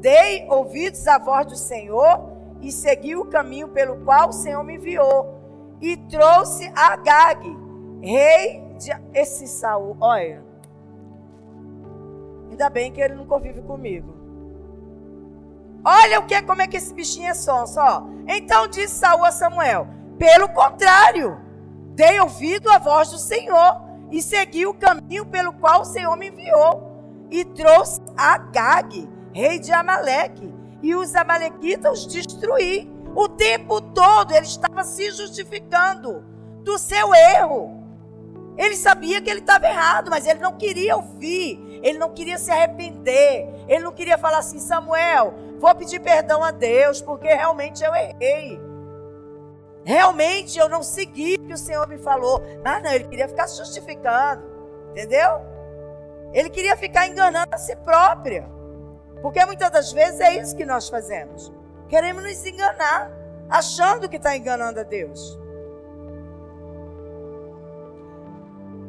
dei 0.00 0.46
ouvidos 0.48 1.06
à 1.06 1.18
voz 1.18 1.46
do 1.46 1.56
Senhor 1.56 2.32
e 2.60 2.72
segui 2.72 3.16
o 3.16 3.26
caminho 3.26 3.68
pelo 3.68 4.04
qual 4.04 4.30
o 4.30 4.32
Senhor 4.32 4.62
me 4.64 4.76
enviou 4.76 5.34
e 5.80 5.96
trouxe 5.96 6.72
Agag, 6.74 7.46
rei 8.00 8.62
de 8.78 8.90
esse 9.12 9.46
Saul. 9.46 9.96
Olha, 10.00 10.42
ainda 12.50 12.70
bem 12.70 12.92
que 12.92 13.00
ele 13.00 13.14
não 13.14 13.26
convive 13.26 13.60
comigo. 13.62 14.23
Olha 15.84 16.18
o 16.18 16.26
que, 16.26 16.40
como 16.42 16.62
é 16.62 16.66
que 16.66 16.76
esse 16.76 16.94
bichinho 16.94 17.28
é 17.28 17.34
sonso, 17.34 17.78
ó. 17.78 18.04
Então 18.26 18.66
disse 18.66 18.94
Saul 18.94 19.24
a 19.24 19.30
Samuel: 19.30 19.86
Pelo 20.18 20.48
contrário, 20.48 21.38
dei 21.94 22.18
ouvido 22.20 22.70
à 22.70 22.78
voz 22.78 23.10
do 23.10 23.18
Senhor 23.18 23.82
e 24.10 24.22
segui 24.22 24.66
o 24.66 24.74
caminho 24.74 25.26
pelo 25.26 25.52
qual 25.52 25.82
o 25.82 25.84
Senhor 25.84 26.16
me 26.16 26.28
enviou 26.28 27.26
e 27.30 27.44
trouxe 27.44 28.00
Agag, 28.16 29.08
rei 29.32 29.58
de 29.58 29.72
Amaleque, 29.72 30.54
e 30.82 30.94
os 30.94 31.14
amalequitas 31.14 32.00
os 32.00 32.06
destruí 32.06 32.94
o 33.14 33.28
tempo 33.28 33.80
todo 33.80 34.32
ele 34.32 34.46
estava 34.46 34.82
se 34.82 35.10
justificando 35.12 36.24
do 36.62 36.76
seu 36.78 37.14
erro. 37.14 37.82
Ele 38.56 38.76
sabia 38.76 39.20
que 39.20 39.30
ele 39.30 39.40
estava 39.40 39.66
errado, 39.66 40.10
mas 40.10 40.26
ele 40.26 40.40
não 40.40 40.52
queria 40.56 40.96
ouvir, 40.96 41.80
ele 41.82 41.98
não 41.98 42.10
queria 42.10 42.38
se 42.38 42.50
arrepender, 42.50 43.48
ele 43.68 43.84
não 43.84 43.92
queria 43.92 44.16
falar 44.18 44.38
assim: 44.38 44.58
Samuel, 44.58 45.34
vou 45.58 45.74
pedir 45.74 46.00
perdão 46.00 46.42
a 46.42 46.50
Deus, 46.50 47.00
porque 47.00 47.28
realmente 47.28 47.82
eu 47.82 47.94
errei. 47.94 48.60
Realmente 49.84 50.58
eu 50.58 50.68
não 50.68 50.82
segui 50.82 51.34
o 51.34 51.46
que 51.46 51.52
o 51.52 51.58
Senhor 51.58 51.86
me 51.86 51.98
falou. 51.98 52.42
Mas 52.64 52.82
não, 52.82 52.90
ele 52.90 53.04
queria 53.04 53.28
ficar 53.28 53.46
justificando, 53.46 54.42
entendeu? 54.90 55.40
Ele 56.32 56.50
queria 56.50 56.76
ficar 56.76 57.06
enganando 57.06 57.54
a 57.54 57.58
si 57.58 57.76
próprio. 57.76 58.44
Porque 59.20 59.44
muitas 59.44 59.70
das 59.70 59.92
vezes 59.92 60.20
é 60.20 60.34
isso 60.34 60.56
que 60.56 60.64
nós 60.64 60.88
fazemos. 60.88 61.52
Queremos 61.88 62.22
nos 62.22 62.44
enganar, 62.44 63.10
achando 63.48 64.08
que 64.08 64.16
está 64.16 64.36
enganando 64.36 64.80
a 64.80 64.82
Deus. 64.82 65.38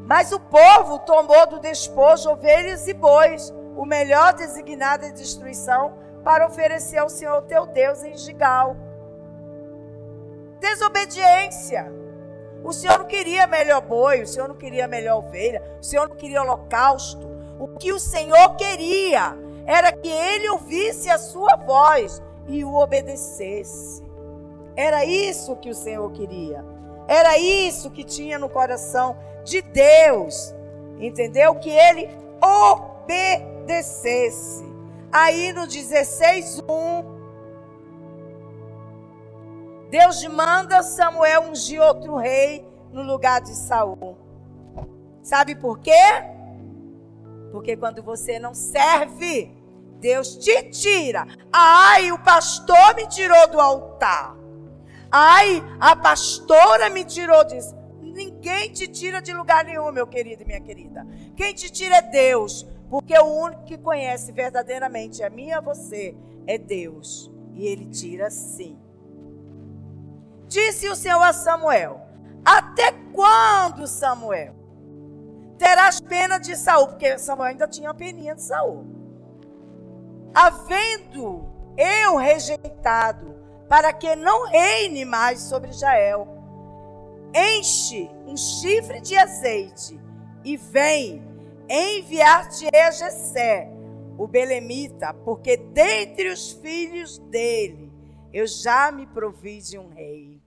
Mas 0.07 0.31
o 0.31 0.39
povo 0.39 0.99
tomou 0.99 1.47
do 1.47 1.59
despojo 1.59 2.29
ovelhas 2.29 2.87
e 2.87 2.93
bois, 2.93 3.53
o 3.75 3.85
melhor 3.85 4.33
designado 4.33 5.05
de 5.05 5.13
destruição, 5.13 5.97
para 6.25 6.45
oferecer 6.47 6.97
ao 6.97 7.07
Senhor 7.07 7.43
teu 7.43 7.67
Deus 7.67 8.03
em 8.03 8.17
Gigal. 8.17 8.75
Desobediência. 10.59 11.93
O 12.63 12.73
Senhor 12.73 12.97
não 12.97 13.05
queria 13.05 13.45
melhor 13.45 13.81
boi, 13.81 14.23
o 14.23 14.27
Senhor 14.27 14.47
não 14.47 14.55
queria 14.55 14.87
melhor 14.87 15.19
ovelha, 15.19 15.61
o 15.79 15.83
Senhor 15.83 16.09
não 16.09 16.15
queria 16.15 16.41
holocausto. 16.41 17.29
O 17.59 17.67
que 17.77 17.93
o 17.93 17.99
Senhor 17.99 18.55
queria 18.55 19.37
era 19.67 19.91
que 19.91 20.09
ele 20.09 20.49
ouvisse 20.49 21.11
a 21.11 21.19
sua 21.19 21.55
voz 21.57 22.23
e 22.47 22.65
o 22.65 22.73
obedecesse. 22.73 24.03
Era 24.75 25.05
isso 25.05 25.55
que 25.57 25.69
o 25.69 25.75
Senhor 25.75 26.11
queria. 26.11 26.65
Era 27.07 27.37
isso 27.37 27.91
que 27.91 28.03
tinha 28.03 28.39
no 28.39 28.49
coração 28.49 29.15
de 29.43 29.61
Deus. 29.61 30.55
Entendeu? 30.97 31.53
Que 31.53 31.69
ele 31.69 32.09
obedecesse. 32.41 34.73
Aí 35.17 35.53
no 35.53 35.65
16:1 35.65 37.05
Deus 39.89 40.27
manda 40.27 40.83
Samuel 40.83 41.43
ungir 41.43 41.81
outro 41.81 42.17
rei 42.17 42.67
no 42.91 43.01
lugar 43.01 43.39
de 43.39 43.55
Saul. 43.55 44.17
Sabe 45.23 45.55
por 45.55 45.79
quê? 45.79 46.03
Porque 47.49 47.77
quando 47.77 48.03
você 48.03 48.37
não 48.39 48.53
serve, 48.53 49.55
Deus 50.01 50.35
te 50.35 50.63
tira. 50.63 51.25
Ai, 51.49 52.11
o 52.11 52.19
pastor 52.19 52.93
me 52.97 53.07
tirou 53.07 53.47
do 53.47 53.61
altar. 53.61 54.35
Ai, 55.09 55.63
a 55.79 55.95
pastora 55.95 56.89
me 56.89 57.05
tirou 57.05 57.45
disso. 57.45 57.73
Ninguém 58.01 58.69
te 58.73 58.85
tira 58.85 59.21
de 59.21 59.31
lugar 59.31 59.63
nenhum, 59.63 59.93
meu 59.93 60.07
querido 60.07 60.43
e 60.43 60.45
minha 60.45 60.59
querida. 60.59 61.07
Quem 61.37 61.53
te 61.53 61.71
tira 61.71 61.95
é 61.99 62.01
Deus. 62.01 62.67
Porque 62.95 63.17
o 63.19 63.25
único 63.25 63.65
que 63.65 63.77
conhece 63.77 64.31
verdadeiramente 64.31 65.21
a 65.21 65.29
mim 65.29 65.47
e 65.47 65.51
a 65.51 65.59
você 65.59 66.15
é 66.47 66.57
Deus. 66.57 67.29
E 67.53 67.67
ele 67.67 67.87
tira 67.87 68.29
sim. 68.29 68.79
Disse 70.47 70.87
o 70.87 70.95
Senhor 70.95 71.21
a 71.21 71.33
Samuel: 71.33 71.99
Até 72.45 72.93
quando, 73.11 73.85
Samuel? 73.85 74.55
Terás 75.57 75.99
pena 75.99 76.37
de 76.37 76.55
Saul? 76.55 76.87
Porque 76.87 77.17
Samuel 77.17 77.49
ainda 77.49 77.67
tinha 77.67 77.89
a 77.89 77.93
peninha 77.93 78.33
de 78.33 78.43
Saul 78.43 78.95
havendo 80.33 81.45
eu 81.77 82.15
rejeitado, 82.15 83.35
para 83.67 83.91
que 83.91 84.15
não 84.15 84.47
reine 84.47 85.03
mais 85.03 85.41
sobre 85.41 85.69
Israel. 85.69 86.27
Enche 87.33 88.09
um 88.25 88.37
chifre 88.37 89.01
de 89.01 89.17
azeite 89.17 89.99
e 90.43 90.55
vem 90.55 91.34
enviar-te 91.69 92.67
a 92.75 92.91
Jessé, 92.91 93.69
o 94.17 94.27
belemita, 94.27 95.13
porque 95.13 95.57
dentre 95.57 96.29
os 96.29 96.51
filhos 96.51 97.17
dele 97.17 97.91
eu 98.33 98.45
já 98.45 98.91
me 98.91 99.07
provi 99.07 99.61
de 99.61 99.77
um 99.77 99.87
rei. 99.89 100.41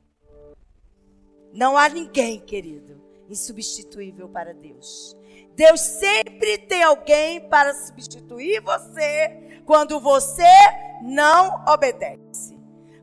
Não 1.52 1.76
há 1.76 1.88
ninguém, 1.88 2.38
querido, 2.38 3.00
insubstituível 3.28 4.28
para 4.28 4.52
Deus. 4.52 5.16
Deus 5.54 5.81
sempre 5.81 6.59
tem 6.59 6.83
alguém 6.83 7.48
para 7.48 7.74
substituir 7.74 8.61
você 8.61 9.62
quando 9.64 9.98
você 9.98 10.44
não 11.02 11.64
obedece. 11.66 12.57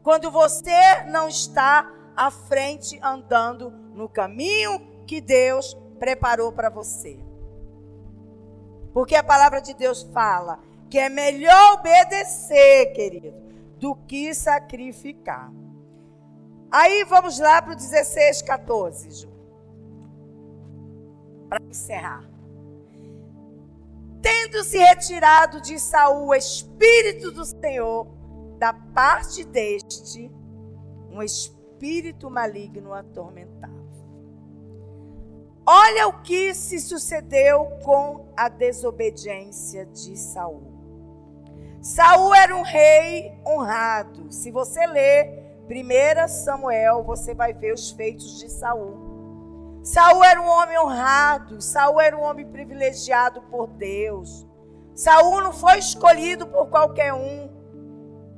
Quando 0.03 0.29
você 0.29 1.03
não 1.07 1.27
está 1.27 1.91
à 2.15 2.29
frente 2.29 2.99
andando 3.01 3.71
no 3.71 4.07
caminho 4.07 4.79
que 5.07 5.19
Deus 5.19 5.75
preparou 5.97 6.51
para 6.51 6.69
você. 6.69 7.24
Porque 8.95 9.13
a 9.13 9.21
palavra 9.21 9.61
de 9.61 9.73
Deus 9.73 10.03
fala 10.13 10.57
que 10.89 10.97
é 10.97 11.09
melhor 11.09 11.73
obedecer, 11.73 12.93
querido, 12.93 13.33
do 13.77 13.93
que 13.93 14.33
sacrificar. 14.33 15.51
Aí 16.71 17.03
vamos 17.03 17.37
lá 17.37 17.61
para 17.61 17.73
o 17.73 17.75
16, 17.75 18.41
14, 18.43 19.11
Ju. 19.11 19.29
Para 21.49 21.61
encerrar. 21.65 22.23
Tendo 24.21 24.63
se 24.63 24.77
retirado 24.77 25.59
de 25.59 25.77
Saul 25.77 26.29
o 26.29 26.33
espírito 26.33 27.31
do 27.31 27.43
Senhor, 27.43 28.07
da 28.57 28.71
parte 28.71 29.43
deste, 29.43 30.31
um 31.11 31.21
espírito 31.21 32.29
maligno 32.29 32.93
atormentava. 32.93 33.84
Olha 35.65 36.07
o 36.07 36.21
que 36.21 36.53
se 36.53 36.79
sucedeu 36.79 37.65
com 37.83 38.27
a 38.37 38.47
desobediência 38.47 39.85
de 39.87 40.15
Saul. 40.15 40.75
Saul 41.81 42.33
era 42.35 42.55
um 42.55 42.61
rei 42.61 43.35
honrado. 43.45 44.31
Se 44.31 44.51
você 44.51 44.85
ler 44.85 45.43
1 45.67 46.27
Samuel, 46.27 47.03
você 47.03 47.33
vai 47.33 47.51
ver 47.53 47.73
os 47.73 47.89
feitos 47.91 48.39
de 48.39 48.49
Saul. 48.49 49.81
Saul 49.83 50.23
era 50.23 50.41
um 50.41 50.47
homem 50.47 50.77
honrado, 50.79 51.61
Saul 51.61 51.99
era 51.99 52.17
um 52.17 52.23
homem 52.23 52.47
privilegiado 52.47 53.41
por 53.43 53.67
Deus. 53.67 54.45
Saul 54.95 55.41
não 55.41 55.53
foi 55.53 55.79
escolhido 55.79 56.47
por 56.47 56.69
qualquer 56.69 57.13
um. 57.13 57.49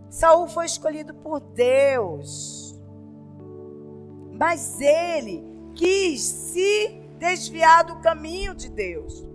Saul 0.09 0.47
foi 0.47 0.65
escolhido 0.65 1.13
por 1.13 1.39
Deus. 1.39 2.77
Mas 4.31 4.79
ele 4.79 5.43
quis 5.75 6.21
se 6.21 7.06
desviar 7.17 7.83
do 7.83 7.97
caminho 7.97 8.55
de 8.55 8.69
Deus. 8.69 9.27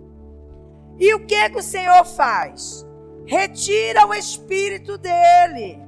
E 0.99 1.13
o 1.13 1.25
que 1.25 1.49
que 1.49 1.57
o 1.57 1.63
Senhor 1.63 2.05
faz? 2.05 2.85
Retira 3.25 4.05
o 4.05 4.13
espírito 4.13 4.97
dele. 4.97 5.81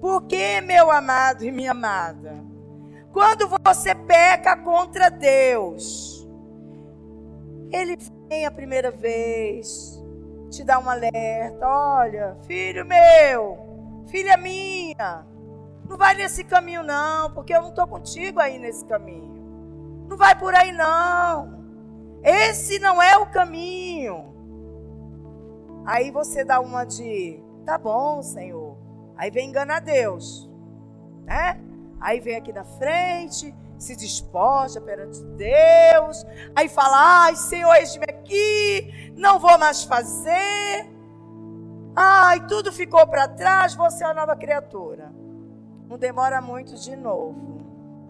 Porque, 0.00 0.60
meu 0.60 0.90
amado 0.90 1.44
e 1.44 1.52
minha 1.52 1.70
amada, 1.70 2.34
quando 3.12 3.48
você 3.64 3.94
peca 3.94 4.56
contra 4.56 5.10
Deus, 5.10 6.26
ele 7.70 7.96
vem 8.28 8.44
a 8.44 8.50
primeira 8.50 8.90
vez, 8.90 10.02
te 10.50 10.64
dá 10.64 10.78
um 10.78 10.88
alerta: 10.88 11.66
olha, 11.66 12.36
filho 12.46 12.84
meu, 12.84 14.04
filha 14.08 14.36
minha, 14.36 15.24
não 15.88 15.96
vai 15.96 16.14
nesse 16.14 16.42
caminho 16.42 16.82
não, 16.82 17.30
porque 17.32 17.54
eu 17.54 17.62
não 17.62 17.68
estou 17.68 17.86
contigo 17.86 18.40
aí 18.40 18.58
nesse 18.58 18.84
caminho. 18.86 19.31
Não 20.12 20.18
vai 20.18 20.38
por 20.38 20.54
aí 20.54 20.72
não. 20.72 21.64
Esse 22.22 22.78
não 22.78 23.00
é 23.00 23.16
o 23.16 23.30
caminho. 23.30 24.30
Aí 25.86 26.10
você 26.10 26.44
dá 26.44 26.60
uma 26.60 26.84
de, 26.84 27.42
tá 27.64 27.78
bom, 27.78 28.22
Senhor. 28.22 28.76
Aí 29.16 29.30
vem 29.30 29.48
enganar 29.48 29.80
Deus, 29.80 30.50
né? 31.24 31.58
Aí 31.98 32.20
vem 32.20 32.36
aqui 32.36 32.52
na 32.52 32.62
frente, 32.62 33.54
se 33.78 33.96
despoja 33.96 34.82
perante 34.82 35.18
Deus. 35.24 36.26
Aí 36.54 36.68
fala, 36.68 37.24
ai, 37.24 37.34
Senhor, 37.34 37.74
eis-me 37.76 38.04
aqui, 38.04 39.14
não 39.16 39.40
vou 39.40 39.56
mais 39.58 39.82
fazer. 39.82 40.92
Ai, 41.96 42.46
tudo 42.46 42.70
ficou 42.70 43.06
para 43.06 43.28
trás, 43.28 43.74
você 43.74 44.04
é 44.04 44.08
uma 44.08 44.12
nova 44.12 44.36
criatura. 44.36 45.10
Não 45.88 45.96
demora 45.96 46.42
muito 46.42 46.74
de 46.74 46.94
novo. 46.96 47.61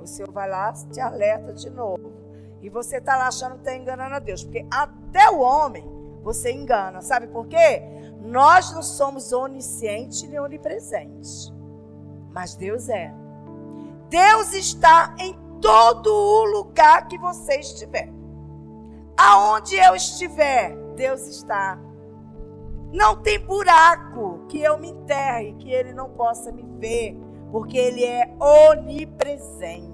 O 0.02 0.06
Senhor 0.06 0.30
vai 0.30 0.48
lá, 0.48 0.72
te 0.72 1.00
alerta 1.00 1.52
de 1.52 1.70
novo. 1.70 2.12
E 2.60 2.68
você 2.68 2.98
está 2.98 3.16
lá 3.16 3.28
achando 3.28 3.54
que 3.54 3.60
está 3.60 3.74
enganando 3.74 4.14
a 4.14 4.18
Deus. 4.18 4.44
Porque 4.44 4.66
até 4.70 5.30
o 5.30 5.40
homem 5.40 5.84
você 6.22 6.52
engana. 6.52 7.00
Sabe 7.00 7.26
por 7.26 7.46
quê? 7.46 7.82
Nós 8.20 8.72
não 8.72 8.82
somos 8.82 9.32
oniscientes 9.32 10.22
nem 10.22 10.38
onipresentes. 10.38 11.52
Mas 12.32 12.54
Deus 12.54 12.88
é. 12.88 13.12
Deus 14.08 14.52
está 14.52 15.14
em 15.18 15.36
todo 15.60 16.08
o 16.08 16.44
lugar 16.44 17.08
que 17.08 17.18
você 17.18 17.56
estiver. 17.56 18.08
Aonde 19.16 19.76
eu 19.76 19.94
estiver, 19.94 20.76
Deus 20.94 21.26
está. 21.26 21.78
Não 22.92 23.16
tem 23.16 23.38
buraco 23.38 24.44
que 24.48 24.60
eu 24.60 24.78
me 24.78 24.90
enterre, 24.90 25.54
que 25.54 25.70
ele 25.70 25.92
não 25.92 26.10
possa 26.10 26.52
me 26.52 26.62
ver, 26.78 27.16
porque 27.50 27.76
ele 27.76 28.04
é 28.04 28.34
onipresente. 28.38 29.91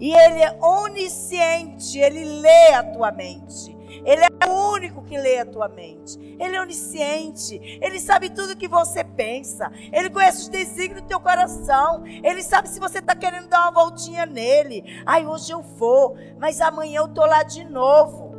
E 0.00 0.12
ele 0.12 0.40
é 0.42 0.58
onisciente, 0.60 1.98
ele 1.98 2.24
lê 2.24 2.72
a 2.74 2.82
tua 2.82 3.12
mente. 3.12 3.72
Ele 4.04 4.22
é 4.24 4.48
o 4.48 4.72
único 4.72 5.02
que 5.02 5.16
lê 5.16 5.38
a 5.38 5.46
tua 5.46 5.68
mente. 5.68 6.18
Ele 6.40 6.56
é 6.56 6.60
onisciente. 6.60 7.60
Ele 7.80 8.00
sabe 8.00 8.30
tudo 8.30 8.56
que 8.56 8.66
você 8.66 9.04
pensa. 9.04 9.70
Ele 9.92 10.10
conhece 10.10 10.42
os 10.42 10.48
desígnios 10.48 11.02
do 11.02 11.06
teu 11.06 11.20
coração. 11.20 12.02
Ele 12.06 12.42
sabe 12.42 12.68
se 12.68 12.80
você 12.80 12.98
está 12.98 13.14
querendo 13.14 13.48
dar 13.48 13.62
uma 13.62 13.70
voltinha 13.70 14.26
nele. 14.26 14.82
Ai, 15.06 15.26
hoje 15.26 15.52
eu 15.52 15.62
vou, 15.62 16.16
mas 16.38 16.60
amanhã 16.60 17.00
eu 17.00 17.08
tô 17.08 17.24
lá 17.24 17.42
de 17.42 17.64
novo. 17.64 18.34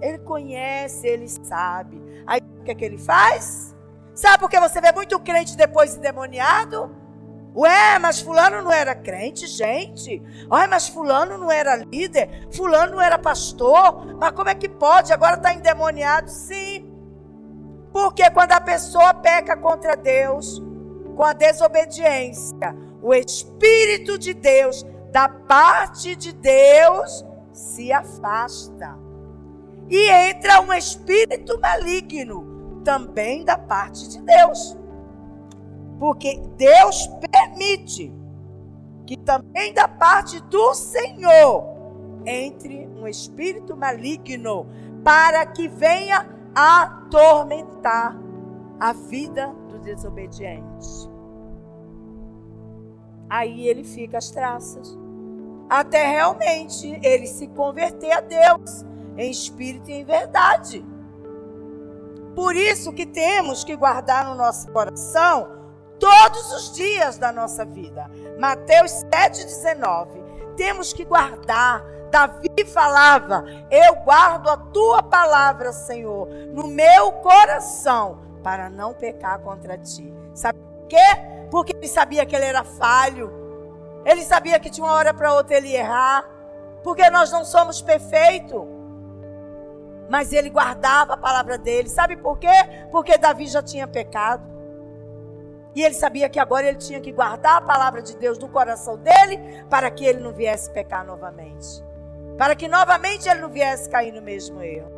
Ele 0.00 0.18
conhece, 0.18 1.06
ele 1.06 1.28
sabe. 1.28 2.00
Aí 2.26 2.40
o 2.60 2.64
que 2.64 2.70
é 2.70 2.74
que 2.74 2.84
ele 2.84 2.98
faz? 2.98 3.74
Sabe 4.14 4.38
por 4.38 4.48
que 4.48 4.58
você 4.58 4.80
vê 4.80 4.92
muito 4.92 5.18
crente 5.20 5.56
depois 5.56 5.96
endemoniado? 5.96 6.90
Ué, 7.58 7.98
mas 7.98 8.20
fulano 8.20 8.62
não 8.62 8.70
era 8.70 8.94
crente, 8.94 9.48
gente. 9.48 10.22
Ai, 10.48 10.68
mas 10.68 10.86
fulano 10.88 11.36
não 11.36 11.50
era 11.50 11.74
líder. 11.74 12.46
Fulano 12.52 12.92
não 12.92 13.02
era 13.02 13.18
pastor. 13.18 14.14
Mas 14.16 14.30
como 14.30 14.48
é 14.48 14.54
que 14.54 14.68
pode? 14.68 15.12
Agora 15.12 15.34
está 15.34 15.52
endemoniado? 15.52 16.30
Sim. 16.30 16.88
Porque 17.92 18.30
quando 18.30 18.52
a 18.52 18.60
pessoa 18.60 19.12
peca 19.12 19.56
contra 19.56 19.96
Deus, 19.96 20.62
com 21.16 21.24
a 21.24 21.32
desobediência, 21.32 22.76
o 23.02 23.12
Espírito 23.12 24.16
de 24.16 24.34
Deus, 24.34 24.86
da 25.10 25.28
parte 25.28 26.14
de 26.14 26.32
Deus, 26.32 27.24
se 27.52 27.92
afasta. 27.92 28.96
E 29.90 30.08
entra 30.08 30.60
um 30.60 30.72
espírito 30.72 31.58
maligno, 31.58 32.82
também 32.84 33.44
da 33.44 33.58
parte 33.58 34.08
de 34.10 34.20
Deus. 34.20 34.76
Porque 35.98 36.40
Deus 36.56 37.08
permite 37.30 38.12
que 39.06 39.16
também 39.16 39.72
da 39.72 39.88
parte 39.88 40.40
do 40.42 40.74
Senhor 40.74 41.64
entre 42.26 42.86
um 42.86 43.08
espírito 43.08 43.76
maligno 43.76 44.66
para 45.02 45.46
que 45.46 45.66
venha 45.66 46.28
atormentar 46.54 48.16
a 48.78 48.92
vida 48.92 49.48
do 49.68 49.78
desobediente. 49.78 51.08
Aí 53.30 53.66
ele 53.66 53.84
fica 53.84 54.18
às 54.18 54.30
traças. 54.30 54.96
Até 55.68 56.06
realmente 56.06 56.98
ele 57.02 57.26
se 57.26 57.46
converter 57.48 58.12
a 58.12 58.20
Deus 58.20 58.84
em 59.16 59.30
espírito 59.30 59.90
e 59.90 59.94
em 59.94 60.04
verdade. 60.04 60.84
Por 62.34 62.54
isso 62.54 62.92
que 62.92 63.04
temos 63.04 63.64
que 63.64 63.76
guardar 63.76 64.26
no 64.26 64.34
nosso 64.34 64.70
coração 64.70 65.57
todos 65.98 66.52
os 66.52 66.72
dias 66.72 67.18
da 67.18 67.32
nossa 67.32 67.64
vida. 67.64 68.10
Mateus 68.38 68.92
7,19. 69.04 70.54
Temos 70.56 70.92
que 70.92 71.04
guardar. 71.04 71.84
Davi 72.10 72.64
falava: 72.66 73.44
Eu 73.70 73.96
guardo 73.96 74.48
a 74.48 74.56
tua 74.56 75.02
palavra, 75.02 75.72
Senhor, 75.72 76.26
no 76.52 76.66
meu 76.66 77.12
coração, 77.12 78.20
para 78.42 78.70
não 78.70 78.94
pecar 78.94 79.38
contra 79.40 79.76
ti. 79.76 80.12
Sabe 80.34 80.58
por 80.58 80.88
quê? 80.88 81.48
Porque 81.50 81.76
ele 81.76 81.88
sabia 81.88 82.24
que 82.24 82.34
ele 82.34 82.44
era 82.44 82.64
falho. 82.64 83.30
Ele 84.04 84.22
sabia 84.22 84.58
que 84.58 84.70
de 84.70 84.80
uma 84.80 84.92
hora 84.92 85.12
para 85.12 85.34
outra 85.34 85.56
ele 85.56 85.68
ia 85.68 85.80
errar. 85.80 86.24
Porque 86.82 87.08
nós 87.10 87.30
não 87.30 87.44
somos 87.44 87.82
perfeitos. 87.82 88.62
Mas 90.08 90.32
ele 90.32 90.48
guardava 90.48 91.14
a 91.14 91.16
palavra 91.16 91.58
dele. 91.58 91.88
Sabe 91.88 92.16
por 92.16 92.38
quê? 92.38 92.48
Porque 92.90 93.18
Davi 93.18 93.46
já 93.46 93.62
tinha 93.62 93.86
pecado. 93.86 94.57
E 95.78 95.84
ele 95.84 95.94
sabia 95.94 96.28
que 96.28 96.40
agora 96.40 96.66
ele 96.66 96.76
tinha 96.76 97.00
que 97.00 97.12
guardar 97.12 97.58
a 97.58 97.60
palavra 97.60 98.02
de 98.02 98.16
Deus 98.16 98.36
no 98.36 98.48
coração 98.48 98.96
dele 98.96 99.64
para 99.70 99.88
que 99.88 100.04
ele 100.04 100.18
não 100.18 100.32
viesse 100.32 100.68
pecar 100.72 101.06
novamente. 101.06 101.84
Para 102.36 102.56
que 102.56 102.66
novamente 102.66 103.28
ele 103.28 103.42
não 103.42 103.48
viesse 103.48 103.88
cair 103.88 104.10
no 104.10 104.20
mesmo 104.20 104.60
erro. 104.60 104.90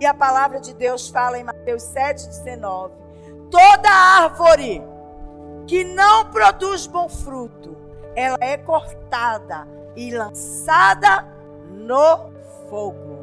E 0.00 0.06
a 0.06 0.14
palavra 0.14 0.60
de 0.60 0.72
Deus 0.72 1.10
fala 1.10 1.38
em 1.38 1.44
Mateus 1.44 1.82
7,19: 1.82 2.92
Toda 3.50 3.90
árvore 3.90 4.82
que 5.66 5.84
não 5.84 6.30
produz 6.30 6.86
bom 6.86 7.06
fruto, 7.06 7.76
ela 8.16 8.38
é 8.40 8.56
cortada 8.56 9.68
e 9.94 10.10
lançada 10.10 11.28
no 11.68 12.32
fogo. 12.70 13.18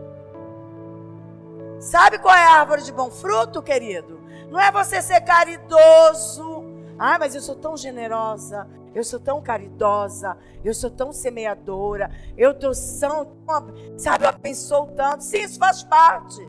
Sabe 1.80 2.20
qual 2.20 2.36
é 2.36 2.46
a 2.46 2.60
árvore 2.60 2.84
de 2.84 2.92
bom 2.92 3.10
fruto, 3.10 3.60
querido? 3.64 4.22
Não 4.52 4.60
é 4.60 4.72
você 4.72 5.02
ser 5.02 5.22
caridoso, 5.22 6.61
ah, 7.04 7.18
mas 7.18 7.34
eu 7.34 7.42
sou 7.42 7.56
tão 7.56 7.76
generosa. 7.76 8.68
eu 8.94 9.04
sou 9.04 9.20
tão 9.20 9.42
caridosa, 9.42 10.38
eu 10.64 10.72
sou 10.72 10.92
tão 10.92 11.12
semeadora, 11.12 12.12
eu 12.38 12.54
tô 12.54 12.72
tão, 13.00 13.98
sabe, 13.98 14.26
eu 14.26 14.30
abençoo 14.30 14.86
tanto. 14.96 15.24
Sim, 15.24 15.40
isso 15.40 15.58
faz 15.58 15.82
parte. 15.82 16.40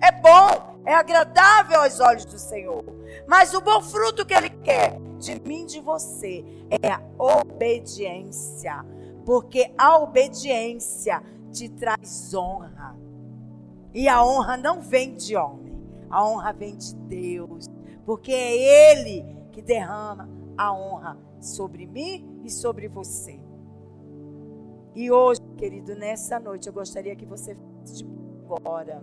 É 0.00 0.10
bom, 0.10 0.80
é 0.84 0.94
agradável 0.94 1.82
aos 1.82 2.00
olhos 2.00 2.24
do 2.24 2.40
Senhor. 2.40 2.84
Mas 3.28 3.54
o 3.54 3.60
bom 3.60 3.80
fruto 3.80 4.26
que 4.26 4.34
Ele 4.34 4.50
quer 4.50 4.98
de 5.20 5.40
mim, 5.40 5.64
de 5.64 5.78
você, 5.78 6.44
é 6.82 6.90
a 6.90 7.00
obediência. 7.16 8.84
Porque 9.24 9.72
a 9.78 9.98
obediência 9.98 11.22
te 11.52 11.68
traz 11.68 12.34
honra. 12.34 12.96
E 13.94 14.08
a 14.08 14.24
honra 14.24 14.56
não 14.56 14.80
vem 14.80 15.14
de 15.14 15.36
homem, 15.36 15.80
a 16.10 16.26
honra 16.26 16.52
vem 16.52 16.76
de 16.76 16.96
Deus. 16.96 17.70
Porque 18.04 18.32
é 18.32 18.90
Ele 18.90 19.33
que 19.54 19.62
derrama 19.62 20.28
a 20.58 20.72
honra 20.72 21.16
sobre 21.40 21.86
mim 21.86 22.40
e 22.42 22.50
sobre 22.50 22.88
você. 22.88 23.40
E 24.96 25.12
hoje, 25.12 25.40
querido, 25.56 25.94
nessa 25.94 26.40
noite, 26.40 26.66
eu 26.66 26.72
gostaria 26.72 27.14
que 27.14 27.24
você 27.24 27.54
fosse 27.54 28.04
agora 28.50 29.00